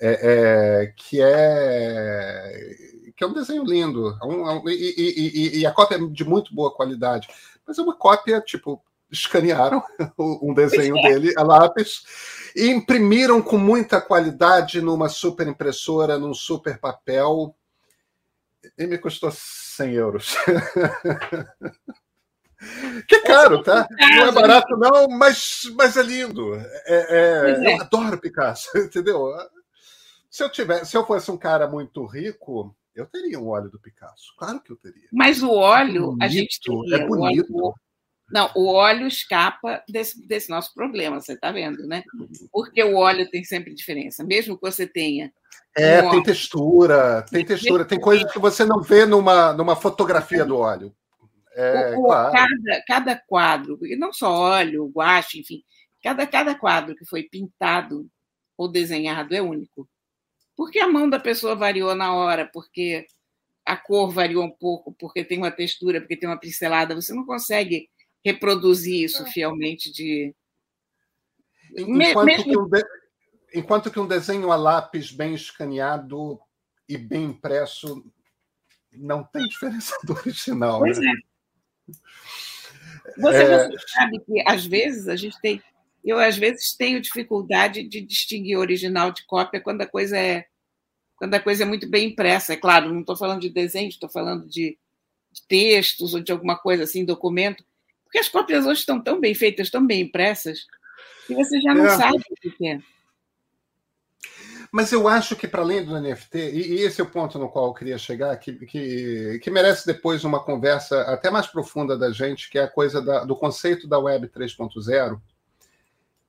é, 0.00 0.18
é, 0.22 0.86
que 0.96 1.20
é 1.20 2.76
que 3.14 3.22
é 3.22 3.26
um 3.26 3.34
desenho 3.34 3.64
lindo, 3.64 4.16
é 4.22 4.24
um, 4.24 4.66
é 4.68 4.72
e, 4.72 4.94
e, 4.96 5.56
e, 5.56 5.58
e 5.58 5.66
a 5.66 5.72
cópia 5.72 5.96
é 5.96 5.98
de 5.98 6.24
muito 6.24 6.54
boa 6.54 6.74
qualidade, 6.74 7.28
mas 7.66 7.78
é 7.78 7.82
uma 7.82 7.94
cópia 7.94 8.40
tipo 8.40 8.82
escanearam 9.10 9.82
um 10.18 10.54
desenho 10.54 10.96
é. 10.98 11.02
dele 11.02 11.34
a 11.36 11.42
lápis 11.42 12.02
e 12.54 12.68
imprimiram 12.68 13.42
com 13.42 13.58
muita 13.58 14.00
qualidade 14.00 14.80
numa 14.80 15.08
super 15.08 15.46
impressora, 15.46 16.18
num 16.18 16.34
super 16.34 16.78
papel. 16.78 17.54
E 18.78 18.86
me 18.86 18.98
custou 18.98 19.30
100 19.32 19.92
euros. 19.94 20.36
que 23.08 23.16
é 23.16 23.20
caro, 23.20 23.62
tá? 23.62 23.88
Não 23.90 24.28
é 24.28 24.32
barato, 24.32 24.76
não, 24.76 25.08
mas, 25.08 25.62
mas 25.76 25.96
é 25.96 26.02
lindo. 26.02 26.54
É, 26.54 26.66
é, 26.86 27.66
é. 27.66 27.74
Eu 27.74 27.80
adoro 27.80 28.20
Picasso, 28.20 28.68
entendeu? 28.76 29.32
Se 30.30 30.42
eu, 30.42 30.50
tivesse, 30.50 30.90
se 30.90 30.96
eu 30.96 31.06
fosse 31.06 31.30
um 31.30 31.36
cara 31.36 31.66
muito 31.66 32.04
rico, 32.04 32.74
eu 32.94 33.06
teria 33.06 33.38
um 33.38 33.48
óleo 33.48 33.70
do 33.70 33.80
Picasso. 33.80 34.34
Claro 34.36 34.60
que 34.60 34.70
eu 34.70 34.76
teria. 34.76 35.08
Mas 35.12 35.42
o 35.42 35.50
óleo, 35.50 36.08
bonito, 36.08 36.22
a 36.22 36.28
gente 36.28 36.60
teria. 36.60 36.96
É 36.96 37.06
bonito. 37.06 37.74
Não, 38.30 38.48
o 38.54 38.72
óleo 38.72 39.08
escapa 39.08 39.82
desse, 39.88 40.24
desse 40.26 40.50
nosso 40.50 40.72
problema, 40.72 41.20
você 41.20 41.32
está 41.32 41.50
vendo, 41.50 41.84
né? 41.86 42.04
Porque 42.52 42.82
o 42.82 42.96
óleo 42.96 43.28
tem 43.28 43.42
sempre 43.42 43.74
diferença, 43.74 44.22
mesmo 44.22 44.56
que 44.56 44.62
você 44.62 44.86
tenha. 44.86 45.32
É, 45.76 46.02
um 46.02 46.10
tem 46.10 46.22
textura, 46.22 47.24
tem 47.30 47.44
textura, 47.44 47.84
tem 47.84 47.98
coisas 47.98 48.30
que 48.32 48.38
você 48.38 48.64
não 48.64 48.80
vê 48.80 49.04
numa, 49.04 49.52
numa 49.52 49.74
fotografia 49.74 50.44
do 50.44 50.56
óleo. 50.56 50.94
É, 51.52 51.94
claro. 51.94 52.32
cada, 52.32 52.84
cada 52.86 53.16
quadro, 53.16 53.78
e 53.84 53.96
não 53.96 54.12
só 54.12 54.32
óleo, 54.32 54.90
guache, 54.94 55.40
enfim, 55.40 55.64
cada, 56.02 56.26
cada 56.26 56.54
quadro 56.54 56.94
que 56.94 57.04
foi 57.04 57.24
pintado 57.24 58.08
ou 58.56 58.68
desenhado 58.70 59.34
é 59.34 59.42
único. 59.42 59.88
Porque 60.56 60.78
a 60.78 60.88
mão 60.88 61.08
da 61.08 61.18
pessoa 61.18 61.56
variou 61.56 61.94
na 61.94 62.14
hora, 62.14 62.48
porque 62.52 63.06
a 63.64 63.76
cor 63.76 64.10
variou 64.10 64.44
um 64.44 64.50
pouco, 64.50 64.92
porque 64.92 65.24
tem 65.24 65.38
uma 65.38 65.50
textura, 65.50 66.00
porque 66.00 66.16
tem 66.16 66.28
uma 66.28 66.38
pincelada, 66.38 66.94
você 66.94 67.14
não 67.14 67.24
consegue 67.24 67.88
reproduzir 68.24 69.04
isso 69.04 69.22
é. 69.22 69.30
fielmente 69.30 69.92
de. 69.92 70.34
Enquanto, 71.76 72.26
Mesmo... 72.26 72.44
que 72.44 72.58
um 72.58 72.68
de... 72.68 72.84
Enquanto 73.54 73.90
que 73.90 74.00
um 74.00 74.06
desenho 74.06 74.52
a 74.52 74.56
lápis 74.56 75.10
bem 75.10 75.34
escaneado 75.34 76.38
e 76.88 76.98
bem 76.98 77.24
impresso 77.24 78.04
não 78.92 79.24
tem 79.24 79.46
diferença 79.48 79.96
do 80.04 80.12
original. 80.14 80.80
Pois 80.80 80.98
né? 80.98 81.10
é. 81.10 81.29
Você, 83.18 83.42
é... 83.42 83.68
sabe 83.88 84.20
que 84.20 84.42
às 84.46 84.66
vezes 84.66 85.08
a 85.08 85.16
gente 85.16 85.38
tem. 85.40 85.62
Eu 86.04 86.18
às 86.18 86.36
vezes 86.36 86.74
tenho 86.74 87.00
dificuldade 87.00 87.82
de 87.82 88.00
distinguir 88.00 88.58
original 88.58 89.12
de 89.12 89.24
cópia 89.26 89.60
quando 89.60 89.82
a 89.82 89.86
coisa 89.86 90.16
é 90.16 90.46
quando 91.16 91.34
a 91.34 91.40
coisa 91.40 91.64
é 91.64 91.66
muito 91.66 91.86
bem 91.88 92.08
impressa. 92.08 92.54
É 92.54 92.56
claro, 92.56 92.92
não 92.92 93.00
estou 93.00 93.14
falando 93.14 93.42
de 93.42 93.50
desenho, 93.50 93.90
estou 93.90 94.08
falando 94.08 94.48
de, 94.48 94.78
de, 95.30 95.42
textos 95.46 96.14
ou 96.14 96.20
de 96.20 96.32
alguma 96.32 96.56
coisa 96.56 96.84
assim, 96.84 97.04
documento, 97.04 97.62
porque 98.04 98.18
as 98.18 98.28
cópias 98.28 98.64
hoje 98.64 98.80
estão 98.80 98.98
tão 98.98 99.20
bem 99.20 99.34
feitas, 99.34 99.68
tão 99.68 99.86
bem 99.86 100.00
impressas, 100.00 100.66
que 101.26 101.34
você 101.34 101.60
já 101.60 101.74
não 101.74 101.84
é. 101.84 101.90
sabe 101.90 102.16
o 102.16 102.50
que 102.50 102.66
é. 102.66 102.80
Mas 104.72 104.92
eu 104.92 105.08
acho 105.08 105.34
que, 105.34 105.48
para 105.48 105.62
além 105.62 105.84
do 105.84 105.98
NFT, 106.00 106.38
e, 106.38 106.74
e, 106.74 106.82
esse 106.82 107.00
é 107.00 107.04
o 107.04 107.10
ponto 107.10 107.38
no 107.38 107.48
qual 107.48 107.66
eu 107.66 107.74
queria 107.74 107.98
chegar, 107.98 108.36
que, 108.36 108.52
que, 108.66 109.40
que, 109.42 109.50
merece 109.50 109.84
depois 109.84 110.22
uma 110.22 110.38
conversa 110.38 111.02
até 111.02 111.28
mais 111.28 111.48
profunda 111.48 111.98
da 111.98 112.12
gente, 112.12 112.48
que 112.48 112.56
é 112.56 112.62
a 112.62 112.68
coisa 112.68 113.02
da, 113.02 113.24
do 113.24 113.34
conceito 113.34 113.88
da 113.88 113.98
Web 113.98 114.28
3.0, 114.28 115.20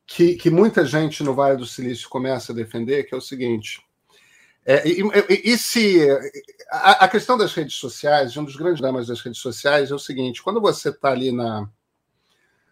que, 0.07 0.35
que 0.35 0.49
muita 0.49 0.83
gente 0.83 1.23
no 1.23 1.35
Vale 1.35 1.57
do 1.57 1.67
Silício 1.67 2.09
começa 2.09 2.51
a 2.51 2.55
defender, 2.55 3.03
que 3.03 3.13
é 3.13 3.17
o 3.17 3.21
seguinte. 3.21 3.85
É, 4.65 4.87
e, 4.87 5.01
e, 5.01 5.53
e, 5.53 5.57
se 5.57 5.99
a, 6.71 7.05
a, 7.05 7.07
questão 7.07 7.37
das 7.37 7.53
redes 7.53 7.75
sociais, 7.75 8.35
um 8.37 8.43
dos 8.43 8.55
grandes 8.55 8.81
dramas 8.81 9.07
das 9.07 9.21
redes 9.21 9.39
sociais 9.39 9.91
é 9.91 9.95
o 9.95 9.99
seguinte: 9.99 10.41
quando 10.41 10.59
você 10.59 10.89
está 10.89 11.11
ali 11.11 11.31
na, 11.31 11.69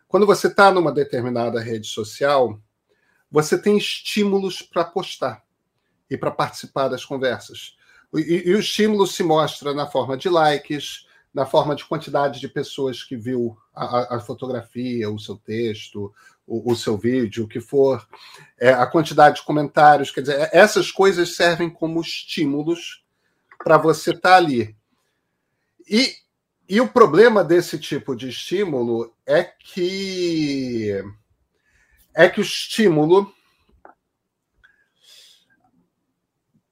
quando 0.08 0.25
você 0.25 0.47
está 0.47 0.71
numa 0.71 0.91
determinada 0.91 1.60
rede 1.60 1.88
social, 1.88 2.60
você 3.32 3.55
tem 3.60 3.77
estímulos 3.77 4.63
para 4.63 4.84
postar 4.84 5.43
e 6.10 6.17
para 6.17 6.32
participar 6.32 6.88
das 6.88 7.06
conversas. 7.06 7.78
E, 8.13 8.50
e, 8.50 8.56
o 8.56 8.60
estímulo 8.60 9.06
se 9.06 9.24
mostra 9.24 9.74
na 9.74 9.86
forma 9.86 10.17
de 10.17 10.30
likes, 10.30 11.06
na 11.34 11.45
forma 11.45 11.76
de 11.76 11.86
quantidade 11.86 12.39
de 12.39 12.48
pessoas 12.48 13.04
que 13.04 13.15
viu 13.15 13.56
a, 13.74 14.15
a 14.15 14.19
fotografia, 14.19 15.10
o 15.10 15.19
seu 15.19 15.36
texto, 15.38 16.12
o, 16.45 16.72
o, 16.72 16.76
seu 16.76 16.98
vídeo, 16.98 17.43
o 17.43 17.48
que 17.48 17.60
for, 17.60 18.08
é, 18.60 18.72
a 18.72 18.88
quantidade 18.88 19.38
de 19.38 19.43
comentários, 19.43 20.10
quer 20.10 20.22
dizer, 20.22 20.50
essas 20.52 20.91
coisas 20.91 21.36
servem 21.36 21.69
como 21.69 22.02
estímulos 22.02 23.04
para 23.63 23.78
você 23.78 24.10
estar 24.10 24.32
tá 24.32 24.36
ali. 24.38 24.76
E, 25.88 26.15
e 26.67 26.82
o 26.82 26.88
problema 26.88 27.43
desse 27.43 27.78
tipo 27.78 28.15
de 28.15 28.30
estímulo 28.30 29.13
é 29.26 29.43
que 29.43 31.04
é 32.13 32.28
que 32.28 32.39
o 32.39 32.43
estímulo 32.43 33.32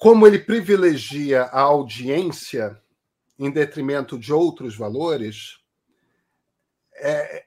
como 0.08 0.26
ele 0.26 0.39
privilegia 0.39 1.43
a 1.52 1.60
audiência 1.60 2.82
em 3.38 3.52
detrimento 3.52 4.17
de 4.17 4.32
outros 4.32 4.74
valores, 4.74 5.58
é, 6.96 7.43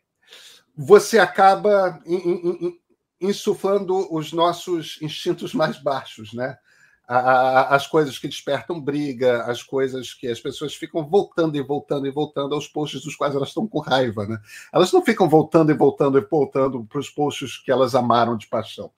você 0.76 1.18
acaba 1.18 1.98
insuflando 3.18 4.14
os 4.14 4.30
nossos 4.34 4.98
instintos 5.00 5.54
mais 5.54 5.82
baixos, 5.82 6.34
né? 6.34 6.58
as 7.08 7.86
coisas 7.86 8.18
que 8.18 8.28
despertam 8.28 8.78
briga, 8.78 9.42
as 9.44 9.62
coisas 9.62 10.12
que 10.12 10.28
as 10.28 10.38
pessoas 10.38 10.74
ficam 10.74 11.08
voltando 11.08 11.56
e 11.56 11.62
voltando 11.62 12.06
e 12.06 12.10
voltando 12.10 12.54
aos 12.54 12.68
posts 12.68 13.02
dos 13.02 13.16
quais 13.16 13.34
elas 13.34 13.48
estão 13.48 13.66
com 13.66 13.80
raiva, 13.80 14.26
né? 14.26 14.38
Elas 14.70 14.92
não 14.92 15.02
ficam 15.02 15.30
voltando 15.30 15.72
e 15.72 15.74
voltando 15.74 16.18
e 16.18 16.20
voltando 16.20 16.84
para 16.84 17.00
os 17.00 17.08
posts 17.08 17.56
que 17.56 17.72
elas 17.72 17.94
amaram 17.94 18.36
de 18.36 18.46
paixão. 18.46 18.92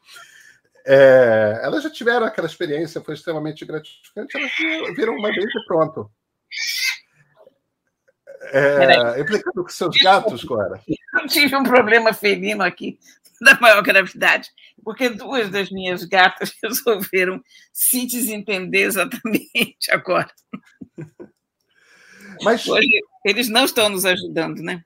É, 0.84 1.60
elas 1.62 1.82
já 1.82 1.90
tiveram 1.90 2.26
aquela 2.26 2.46
experiência, 2.46 3.00
foi 3.00 3.14
extremamente 3.14 3.64
gratificante, 3.64 4.36
elas 4.36 4.94
viram 4.96 5.14
uma 5.14 5.28
vez 5.28 5.44
e 5.44 5.66
pronto. 5.66 6.10
É, 8.52 9.20
implicando 9.20 9.62
com 9.62 9.68
seus 9.68 9.96
gatos, 10.02 10.42
Cora. 10.42 10.82
Eu 11.14 11.26
tive 11.28 11.54
um 11.54 11.62
problema 11.62 12.12
felino 12.12 12.62
aqui 12.62 12.98
da 13.40 13.58
maior 13.60 13.82
gravidade, 13.82 14.50
porque 14.82 15.08
duas 15.08 15.48
das 15.48 15.70
minhas 15.70 16.04
gatas 16.04 16.52
resolveram 16.62 17.42
se 17.72 18.06
desentender 18.06 18.82
exatamente 18.86 19.90
agora. 19.90 20.30
Mas 22.42 22.66
Hoje, 22.66 23.00
eles 23.24 23.48
não 23.48 23.64
estão 23.64 23.88
nos 23.88 24.04
ajudando, 24.04 24.60
né? 24.60 24.82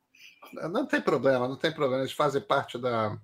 Não 0.71 0.87
tem 0.87 1.01
problema, 1.01 1.49
não 1.49 1.57
tem 1.57 1.73
problema. 1.73 2.03
Eles 2.03 2.13
fazem 2.13 2.41
parte 2.41 2.79
da, 2.79 3.17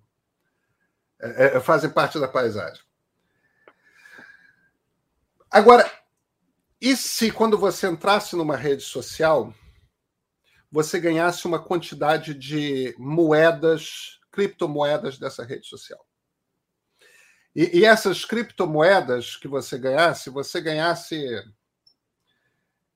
é, 1.23 1.57
é, 1.57 1.61
fazem 1.61 1.89
parte 1.89 2.19
da 2.19 2.27
paisagem. 2.27 2.83
Agora, 5.49 5.89
e 6.81 6.97
se 6.97 7.31
quando 7.31 7.57
você 7.57 7.87
entrasse 7.87 8.35
numa 8.35 8.57
rede 8.57 8.83
social, 8.83 9.55
você 10.71 10.99
ganhasse 10.99 11.47
uma 11.47 11.63
quantidade 11.63 12.35
de 12.35 12.93
moedas, 12.99 14.19
criptomoedas 14.33 15.17
dessa 15.17 15.45
rede 15.45 15.67
social? 15.67 16.05
E, 17.55 17.81
e 17.81 17.85
essas 17.85 18.25
criptomoedas 18.25 19.37
que 19.37 19.47
você 19.47 19.79
ganhasse, 19.79 20.29
você 20.29 20.61
ganhasse. 20.61 21.25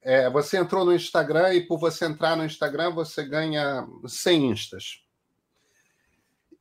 É, 0.02 0.30
você 0.30 0.56
entrou 0.56 0.84
no 0.84 0.94
Instagram 0.94 1.54
e 1.54 1.66
por 1.66 1.78
você 1.78 2.06
entrar 2.06 2.36
no 2.36 2.44
Instagram 2.44 2.90
você 2.92 3.24
ganha 3.24 3.86
100 4.06 4.50
instas. 4.50 5.05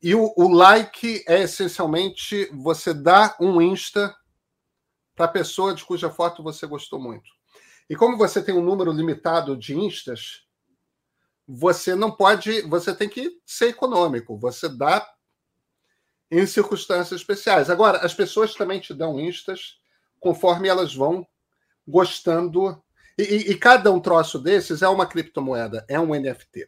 E 0.01 0.13
o, 0.13 0.33
o 0.35 0.47
like 0.47 1.23
é 1.27 1.41
essencialmente 1.43 2.49
você 2.53 2.93
dar 2.93 3.35
um 3.39 3.61
Insta 3.61 4.15
para 5.15 5.25
a 5.25 5.29
pessoa 5.29 5.73
de 5.73 5.83
cuja 5.83 6.09
foto 6.09 6.43
você 6.43 6.67
gostou 6.67 6.99
muito. 6.99 7.29
E 7.89 7.95
como 7.95 8.17
você 8.17 8.41
tem 8.41 8.53
um 8.53 8.63
número 8.63 8.91
limitado 8.91 9.55
de 9.55 9.75
Instas, 9.75 10.45
você 11.47 11.95
não 11.95 12.11
pode, 12.11 12.61
você 12.63 12.93
tem 12.93 13.07
que 13.07 13.39
ser 13.45 13.69
econômico, 13.69 14.37
você 14.37 14.67
dá 14.67 15.07
em 16.29 16.45
circunstâncias 16.45 17.21
especiais. 17.21 17.69
Agora, 17.69 17.99
as 17.99 18.13
pessoas 18.13 18.53
também 18.55 18.79
te 18.79 18.93
dão 18.93 19.19
Instas 19.19 19.77
conforme 20.19 20.67
elas 20.67 20.93
vão 20.93 21.25
gostando. 21.87 22.81
E, 23.17 23.23
e, 23.23 23.51
e 23.51 23.57
cada 23.57 23.91
um 23.91 23.99
troço 23.99 24.39
desses 24.39 24.81
é 24.81 24.89
uma 24.89 25.05
criptomoeda, 25.05 25.85
é 25.87 25.99
um 25.99 26.15
NFT. 26.15 26.67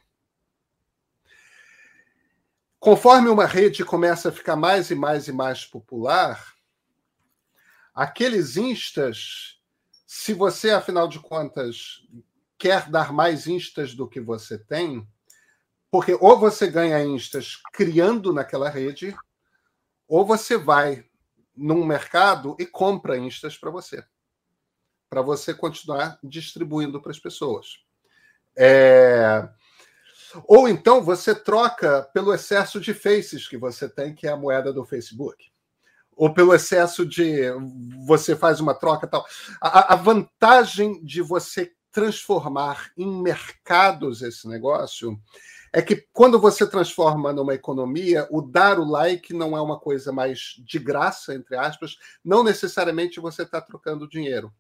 Conforme 2.88 3.28
uma 3.28 3.46
rede 3.46 3.84
começa 3.84 4.30
a 4.30 4.32
ficar 4.32 4.56
mais 4.56 4.90
e 4.90 4.96
mais 4.96 5.28
e 5.28 5.34
mais 5.34 5.66
popular, 5.66 6.54
aqueles 7.94 8.56
instas, 8.56 9.60
se 10.06 10.34
você, 10.34 10.70
afinal 10.70 11.06
de 11.06 11.20
contas, 11.20 12.08
quer 12.58 12.90
dar 12.90 13.12
mais 13.12 13.46
instas 13.46 13.94
do 13.94 14.08
que 14.08 14.22
você 14.22 14.58
tem, 14.58 15.06
porque 15.92 16.18
ou 16.18 16.40
você 16.40 16.66
ganha 16.68 17.04
instas 17.04 17.58
criando 17.74 18.32
naquela 18.32 18.70
rede, 18.70 19.14
ou 20.08 20.26
você 20.26 20.58
vai 20.58 21.04
num 21.54 21.84
mercado 21.84 22.56
e 22.58 22.66
compra 22.66 23.18
instas 23.18 23.58
para 23.58 23.70
você, 23.70 24.02
para 25.10 25.22
você 25.22 25.54
continuar 25.54 26.18
distribuindo 26.24 27.02
para 27.02 27.12
as 27.12 27.20
pessoas. 27.20 27.84
É... 28.56 29.46
Ou 30.46 30.68
então 30.68 31.02
você 31.02 31.34
troca 31.34 32.10
pelo 32.14 32.34
excesso 32.34 32.80
de 32.80 32.94
faces 32.94 33.48
que 33.48 33.58
você 33.58 33.88
tem, 33.88 34.14
que 34.14 34.28
é 34.28 34.32
a 34.32 34.38
moeda 34.38 34.74
do 34.74 34.86
Facebook. 34.86 35.52
Ou 36.16 36.34
pelo 36.34 36.54
excesso 36.54 37.06
de. 37.06 37.44
Você 38.06 38.36
faz 38.36 38.60
uma 38.60 38.74
troca 38.74 39.08
tal. 39.08 39.26
A, 39.62 39.94
a 39.94 39.96
vantagem 39.96 41.04
de 41.04 41.22
você 41.22 41.72
transformar 41.92 42.92
em 42.98 43.22
mercados 43.22 44.22
esse 44.22 44.48
negócio 44.48 45.20
é 45.74 45.82
que 45.82 46.08
quando 46.12 46.40
você 46.40 46.68
transforma 46.68 47.34
numa 47.34 47.54
economia, 47.54 48.28
o 48.32 48.42
dar 48.42 48.80
o 48.80 48.90
like 48.90 49.34
não 49.34 49.56
é 49.56 49.62
uma 49.62 49.80
coisa 49.80 50.12
mais 50.12 50.56
de 50.60 50.80
graça, 50.80 51.36
entre 51.36 51.56
aspas, 51.56 51.98
não 52.24 52.44
necessariamente 52.44 53.20
você 53.20 53.44
está 53.44 53.62
trocando 53.62 54.08
dinheiro 54.08 54.52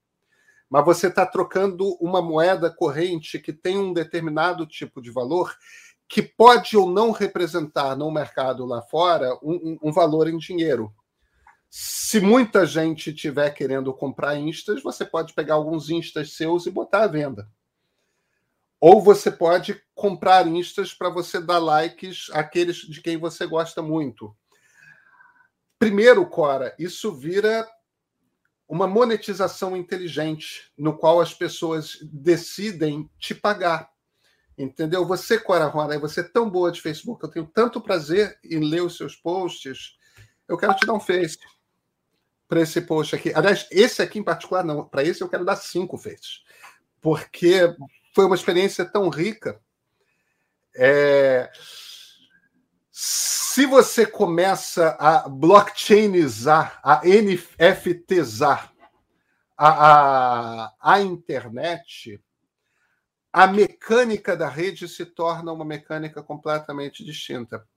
mas 0.69 0.85
você 0.85 1.07
está 1.07 1.25
trocando 1.25 1.95
uma 2.01 2.21
moeda 2.21 2.69
corrente 2.69 3.39
que 3.39 3.53
tem 3.53 3.77
um 3.77 3.93
determinado 3.93 4.65
tipo 4.65 5.01
de 5.01 5.11
valor 5.11 5.55
que 6.07 6.21
pode 6.21 6.77
ou 6.77 6.89
não 6.89 7.11
representar 7.11 7.95
no 7.95 8.09
mercado 8.09 8.65
lá 8.65 8.81
fora 8.81 9.37
um, 9.43 9.77
um 9.81 9.91
valor 9.91 10.27
em 10.27 10.37
dinheiro. 10.37 10.93
Se 11.69 12.21
muita 12.21 12.65
gente 12.65 13.13
tiver 13.13 13.49
querendo 13.51 13.93
comprar 13.93 14.37
instas, 14.37 14.81
você 14.81 15.05
pode 15.05 15.33
pegar 15.33 15.55
alguns 15.55 15.89
instas 15.89 16.33
seus 16.33 16.65
e 16.65 16.71
botar 16.71 17.03
à 17.03 17.07
venda. 17.07 17.49
Ou 18.79 19.01
você 19.01 19.29
pode 19.29 19.81
comprar 19.93 20.47
instas 20.47 20.93
para 20.93 21.09
você 21.09 21.41
dar 21.41 21.59
likes 21.59 22.29
àqueles 22.31 22.77
de 22.77 23.01
quem 23.01 23.17
você 23.17 23.45
gosta 23.45 23.81
muito. 23.81 24.35
Primeiro, 25.79 26.25
Cora, 26.27 26.73
isso 26.79 27.13
vira 27.13 27.67
uma 28.67 28.87
monetização 28.87 29.77
inteligente, 29.77 30.71
no 30.77 30.97
qual 30.97 31.21
as 31.21 31.33
pessoas 31.33 31.97
decidem 32.03 33.09
te 33.17 33.33
pagar. 33.33 33.89
Entendeu? 34.57 35.05
Você, 35.05 35.39
Cora 35.39 35.65
Rona, 35.65 35.97
você 35.99 36.21
é 36.21 36.23
tão 36.23 36.49
boa 36.49 36.71
de 36.71 36.81
Facebook, 36.81 37.23
eu 37.23 37.29
tenho 37.29 37.45
tanto 37.45 37.79
prazer 37.79 38.37
em 38.43 38.59
ler 38.59 38.81
os 38.81 38.97
seus 38.97 39.15
posts. 39.15 39.97
Eu 40.47 40.57
quero 40.57 40.75
te 40.75 40.85
dar 40.85 40.93
um 40.93 40.99
face 40.99 41.37
para 42.47 42.61
esse 42.61 42.81
post 42.81 43.15
aqui. 43.15 43.31
Aliás, 43.35 43.67
esse 43.71 44.01
aqui 44.01 44.19
em 44.19 44.23
particular, 44.23 44.63
não. 44.63 44.85
Para 44.85 45.03
esse 45.03 45.21
eu 45.21 45.29
quero 45.29 45.45
dar 45.45 45.55
cinco 45.55 45.97
faces. 45.97 46.43
Porque 46.99 47.75
foi 48.13 48.25
uma 48.25 48.35
experiência 48.35 48.83
tão 48.83 49.09
rica. 49.09 49.61
É 50.75 51.51
se 53.57 53.65
você 53.65 54.05
começa 54.05 54.95
a 54.99 55.27
blockchainizar, 55.27 56.79
a 56.83 57.01
NFTizar 57.03 58.71
a, 59.57 60.65
a, 60.67 60.73
a 60.79 61.01
internet, 61.01 62.21
a 63.33 63.47
mecânica 63.47 64.37
da 64.37 64.47
rede 64.47 64.87
se 64.87 65.07
torna 65.07 65.51
uma 65.51 65.65
mecânica 65.65 66.21
completamente 66.21 67.03
distinta. 67.03 67.67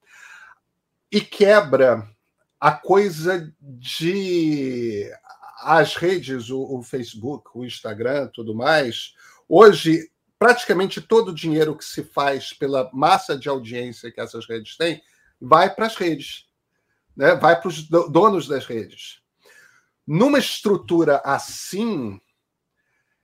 E 1.10 1.18
quebra 1.18 2.06
a 2.60 2.72
coisa 2.72 3.50
de 3.58 5.10
as 5.62 5.96
redes, 5.96 6.50
o, 6.50 6.60
o, 6.60 6.82
Facebook, 6.82 7.52
o 7.54 7.64
Instagram, 7.64 8.28
tudo 8.34 8.54
mais. 8.54 9.14
Hoje, 9.48 10.10
praticamente 10.38 11.00
todo 11.00 11.30
o 11.30 11.34
dinheiro 11.34 11.74
que 11.74 11.86
se 11.86 12.04
faz 12.04 12.52
pela 12.52 12.90
massa 12.92 13.34
de 13.34 13.48
audiência 13.48 14.12
que 14.12 14.20
essas 14.20 14.46
redes 14.46 14.76
têm 14.76 15.02
vai 15.40 15.74
para 15.74 15.86
as 15.86 15.96
redes, 15.96 16.46
né? 17.16 17.34
vai 17.34 17.58
para 17.58 17.68
os 17.68 17.88
donos 17.88 18.46
das 18.46 18.66
redes. 18.66 19.20
Numa 20.06 20.38
estrutura 20.38 21.18
assim, 21.24 22.20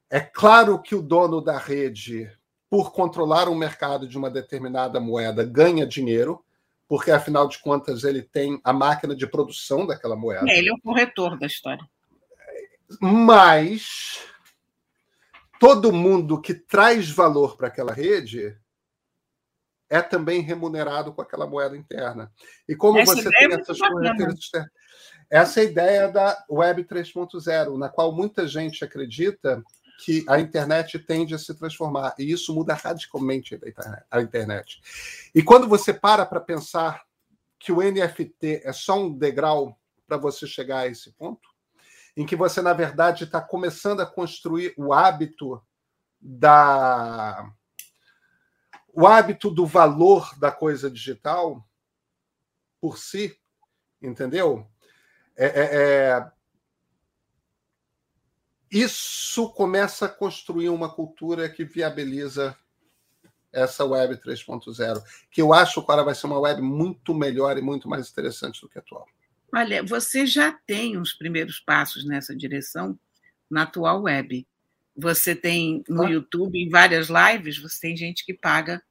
é 0.09 0.21
claro 0.21 0.81
que 0.81 0.95
o 0.95 1.03
dono 1.03 1.41
da 1.41 1.59
rede, 1.59 2.31
por 2.71 2.93
controlar 2.93 3.49
o 3.49 3.55
mercado 3.55 4.07
de 4.07 4.17
uma 4.17 4.31
determinada 4.31 5.01
moeda, 5.01 5.45
ganha 5.45 5.87
dinheiro, 5.87 6.45
porque 6.89 7.11
afinal 7.11 7.49
de 7.49 7.59
contas 7.59 8.05
ele 8.05 8.23
tem 8.23 8.61
a 8.63 8.73
máquina 8.73 9.15
de 9.15 9.27
produção 9.27 9.87
daquela 9.87 10.17
moeda. 10.17 10.49
É, 10.49 10.59
ele 10.59 10.69
é 10.69 10.73
o 10.73 10.81
corretor 10.81 11.37
da 11.39 11.47
história. 11.47 11.85
Mas 13.01 14.21
todo 15.59 15.93
mundo 15.93 16.41
que 16.41 16.55
traz 16.55 17.11
valor 17.11 17.57
para 17.57 17.67
aquela 17.67 17.93
rede 17.93 18.57
é 19.89 20.03
também 20.03 20.41
remunerado 20.41 21.13
com 21.13 21.23
aquela 21.23 21.47
moeda 21.47 21.77
interna. 21.77 22.33
E 22.69 22.75
como 22.75 22.99
essa 22.99 23.15
você 23.15 23.31
tem 23.31 23.53
é 23.53 23.61
essas 23.61 23.79
corretoras 23.79 24.39
externas? 24.39 24.71
Essa 25.29 25.61
é 25.61 25.63
a 25.63 25.67
ideia 25.67 26.09
da 26.09 26.45
Web 26.49 26.85
3.0, 26.85 27.77
na 27.77 27.89
qual 27.89 28.13
muita 28.13 28.47
gente 28.47 28.85
acredita 28.85 29.63
que 29.99 30.25
a 30.29 30.39
internet 30.39 30.99
tende 30.99 31.35
a 31.35 31.39
se 31.39 31.55
transformar, 31.55 32.15
e 32.19 32.31
isso 32.31 32.55
muda 32.55 32.75
radicalmente 32.75 33.59
a 34.11 34.21
internet. 34.21 34.81
E 35.35 35.43
quando 35.43 35.67
você 35.67 35.93
para 35.93 36.27
para 36.27 36.41
pensar 36.41 37.03
que 37.59 37.73
o 37.73 37.83
NFT 37.83 38.63
é 38.63 38.73
só 38.73 39.01
um 39.01 39.13
degrau 39.13 39.79
para 40.07 40.17
você 40.17 40.47
chegar 40.47 40.81
a 40.81 40.87
esse 40.87 41.11
ponto, 41.13 41.49
em 42.17 42.25
que 42.25 42.37
você, 42.37 42.63
na 42.63 42.73
verdade, 42.73 43.25
está 43.25 43.41
começando 43.41 44.01
a 44.01 44.07
construir 44.07 44.75
o 44.77 44.93
hábito 44.93 45.61
da 46.21 47.51
o 48.97 49.07
hábito 49.07 49.51
do 49.51 49.67
valor 49.67 50.35
da 50.39 50.51
coisa 50.51 50.91
digital 50.91 51.63
por 52.81 52.97
si, 52.97 53.39
entendeu? 54.01 54.67
É, 55.37 55.47
é, 55.47 55.69
é... 55.75 56.31
Isso 58.71 59.51
começa 59.51 60.07
a 60.07 60.09
construir 60.09 60.71
uma 60.71 60.89
cultura 60.89 61.47
que 61.47 61.63
viabiliza 61.63 62.57
essa 63.53 63.85
web 63.85 64.17
3.0, 64.17 65.03
que 65.31 65.43
eu 65.43 65.53
acho 65.53 65.75
que 65.75 65.81
agora 65.81 66.03
vai 66.03 66.15
ser 66.15 66.27
uma 66.27 66.41
web 66.41 66.63
muito 66.63 67.15
melhor 67.15 67.59
e 67.59 67.63
muito 67.63 67.89
mais 67.89 68.11
interessante 68.11 68.63
do 68.63 68.69
que 68.69 68.79
a 68.79 68.81
atual. 68.81 69.07
Olha, 69.55 69.83
você 69.83 70.27
já 70.27 70.53
tem 70.67 70.97
os 70.97 71.13
primeiros 71.13 71.61
passos 71.61 72.05
nessa 72.07 72.35
direção 72.35 72.99
na 73.49 73.63
atual 73.63 74.03
web. 74.03 74.47
Você 74.97 75.35
tem 75.35 75.85
no 75.87 76.05
ah. 76.05 76.11
YouTube, 76.11 76.59
em 76.59 76.69
várias 76.69 77.09
lives, 77.09 77.59
você 77.59 77.81
tem 77.89 77.97
gente 77.97 78.25
que 78.25 78.33
paga 78.33 78.83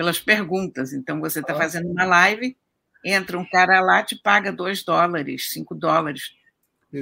pelas 0.00 0.18
perguntas. 0.18 0.94
Então, 0.94 1.20
você 1.20 1.40
está 1.40 1.54
fazendo 1.54 1.90
uma 1.90 2.06
live, 2.06 2.56
entra 3.04 3.38
um 3.38 3.44
cara 3.44 3.82
lá, 3.82 4.02
te 4.02 4.16
paga 4.16 4.50
dois 4.50 4.82
dólares, 4.82 5.50
cinco 5.52 5.74
dólares, 5.74 6.34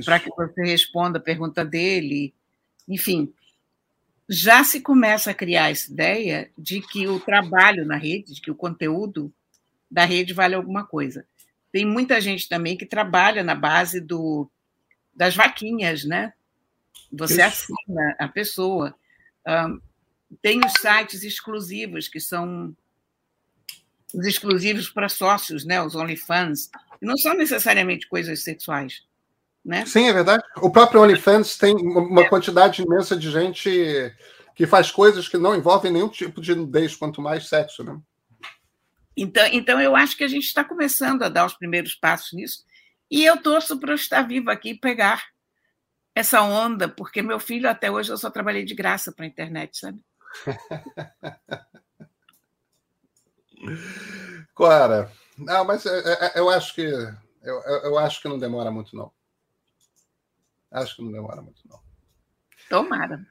para 0.04 0.18
que 0.18 0.28
você 0.30 0.64
responda 0.64 1.18
a 1.20 1.22
pergunta 1.22 1.64
dele. 1.64 2.34
Enfim, 2.88 3.32
já 4.28 4.64
se 4.64 4.80
começa 4.80 5.30
a 5.30 5.34
criar 5.34 5.70
essa 5.70 5.92
ideia 5.92 6.50
de 6.58 6.80
que 6.80 7.06
o 7.06 7.20
trabalho 7.20 7.86
na 7.86 7.94
rede, 7.94 8.34
de 8.34 8.40
que 8.40 8.50
o 8.50 8.56
conteúdo 8.56 9.32
da 9.88 10.04
rede 10.04 10.34
vale 10.34 10.56
alguma 10.56 10.84
coisa. 10.84 11.24
Tem 11.70 11.84
muita 11.84 12.20
gente 12.20 12.48
também 12.48 12.76
que 12.76 12.84
trabalha 12.84 13.44
na 13.44 13.54
base 13.54 14.00
do, 14.00 14.50
das 15.14 15.36
vaquinhas, 15.36 16.04
né? 16.04 16.32
Você 17.12 17.34
Isso. 17.34 17.42
assina 17.72 18.16
a 18.18 18.26
pessoa. 18.26 18.92
Um, 19.46 19.80
tem 20.42 20.58
os 20.66 20.72
sites 20.72 21.22
exclusivos, 21.22 22.08
que 22.08 22.18
são 22.18 22.74
os 24.14 24.26
exclusivos 24.26 24.88
para 24.88 25.08
sócios, 25.08 25.64
né? 25.64 25.82
Os 25.82 25.94
OnlyFans. 25.94 26.70
E 27.00 27.06
não 27.06 27.16
são 27.16 27.34
necessariamente 27.34 28.08
coisas 28.08 28.42
sexuais. 28.42 29.02
Né? 29.64 29.84
Sim, 29.84 30.08
é 30.08 30.12
verdade. 30.12 30.42
O 30.56 30.70
próprio 30.70 31.02
OnlyFans 31.02 31.58
tem 31.58 31.74
uma 31.76 32.22
é. 32.22 32.28
quantidade 32.28 32.82
imensa 32.82 33.16
de 33.16 33.30
gente 33.30 34.14
que 34.54 34.66
faz 34.66 34.90
coisas 34.90 35.28
que 35.28 35.36
não 35.36 35.54
envolvem 35.54 35.92
nenhum 35.92 36.08
tipo 36.08 36.40
de 36.40 36.54
nudez, 36.54 36.96
quanto 36.96 37.20
mais 37.20 37.48
sexo, 37.48 37.84
né? 37.84 38.00
Então, 39.16 39.46
então, 39.52 39.80
eu 39.80 39.96
acho 39.96 40.16
que 40.16 40.24
a 40.24 40.28
gente 40.28 40.44
está 40.44 40.64
começando 40.64 41.22
a 41.22 41.28
dar 41.28 41.44
os 41.44 41.54
primeiros 41.54 41.94
passos 41.94 42.32
nisso. 42.32 42.64
E 43.10 43.24
eu 43.24 43.36
torço 43.36 43.78
para 43.78 43.92
eu 43.92 43.96
estar 43.96 44.22
vivo 44.22 44.50
aqui 44.50 44.70
e 44.70 44.78
pegar 44.78 45.24
essa 46.14 46.42
onda, 46.42 46.88
porque 46.88 47.20
meu 47.20 47.38
filho, 47.38 47.68
até 47.68 47.90
hoje, 47.90 48.10
eu 48.10 48.18
só 48.18 48.30
trabalhei 48.30 48.64
de 48.64 48.74
graça 48.74 49.12
para 49.12 49.24
a 49.24 49.28
internet, 49.28 49.78
sabe? 49.78 50.00
Cora, 54.54 55.10
não, 55.38 55.60
ah, 55.60 55.64
mas 55.64 55.86
é, 55.86 55.98
é, 55.98 56.26
é, 56.26 56.38
eu, 56.40 56.50
acho 56.50 56.74
que 56.74 56.82
eu, 56.82 57.60
eu 57.84 57.98
acho 57.98 58.20
que 58.20 58.28
não 58.28 58.38
demora 58.38 58.70
muito, 58.72 58.96
não. 58.96 59.12
Acho 60.70 60.96
que 60.96 61.02
não 61.02 61.12
demora 61.12 61.40
muito, 61.40 61.60
não. 61.68 61.80
Tomara. 62.68 63.24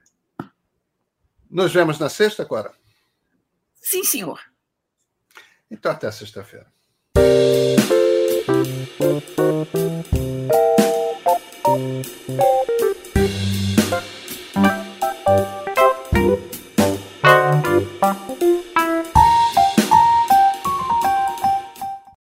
Nos 1.50 1.74
vemos 1.74 2.00
na 2.00 2.10
sexta, 2.10 2.46
Cora? 2.46 2.74
Sim, 3.76 4.04
senhor. 4.04 4.42
Então 5.70 5.92
até 5.92 6.10
sexta-feira. 6.12 6.72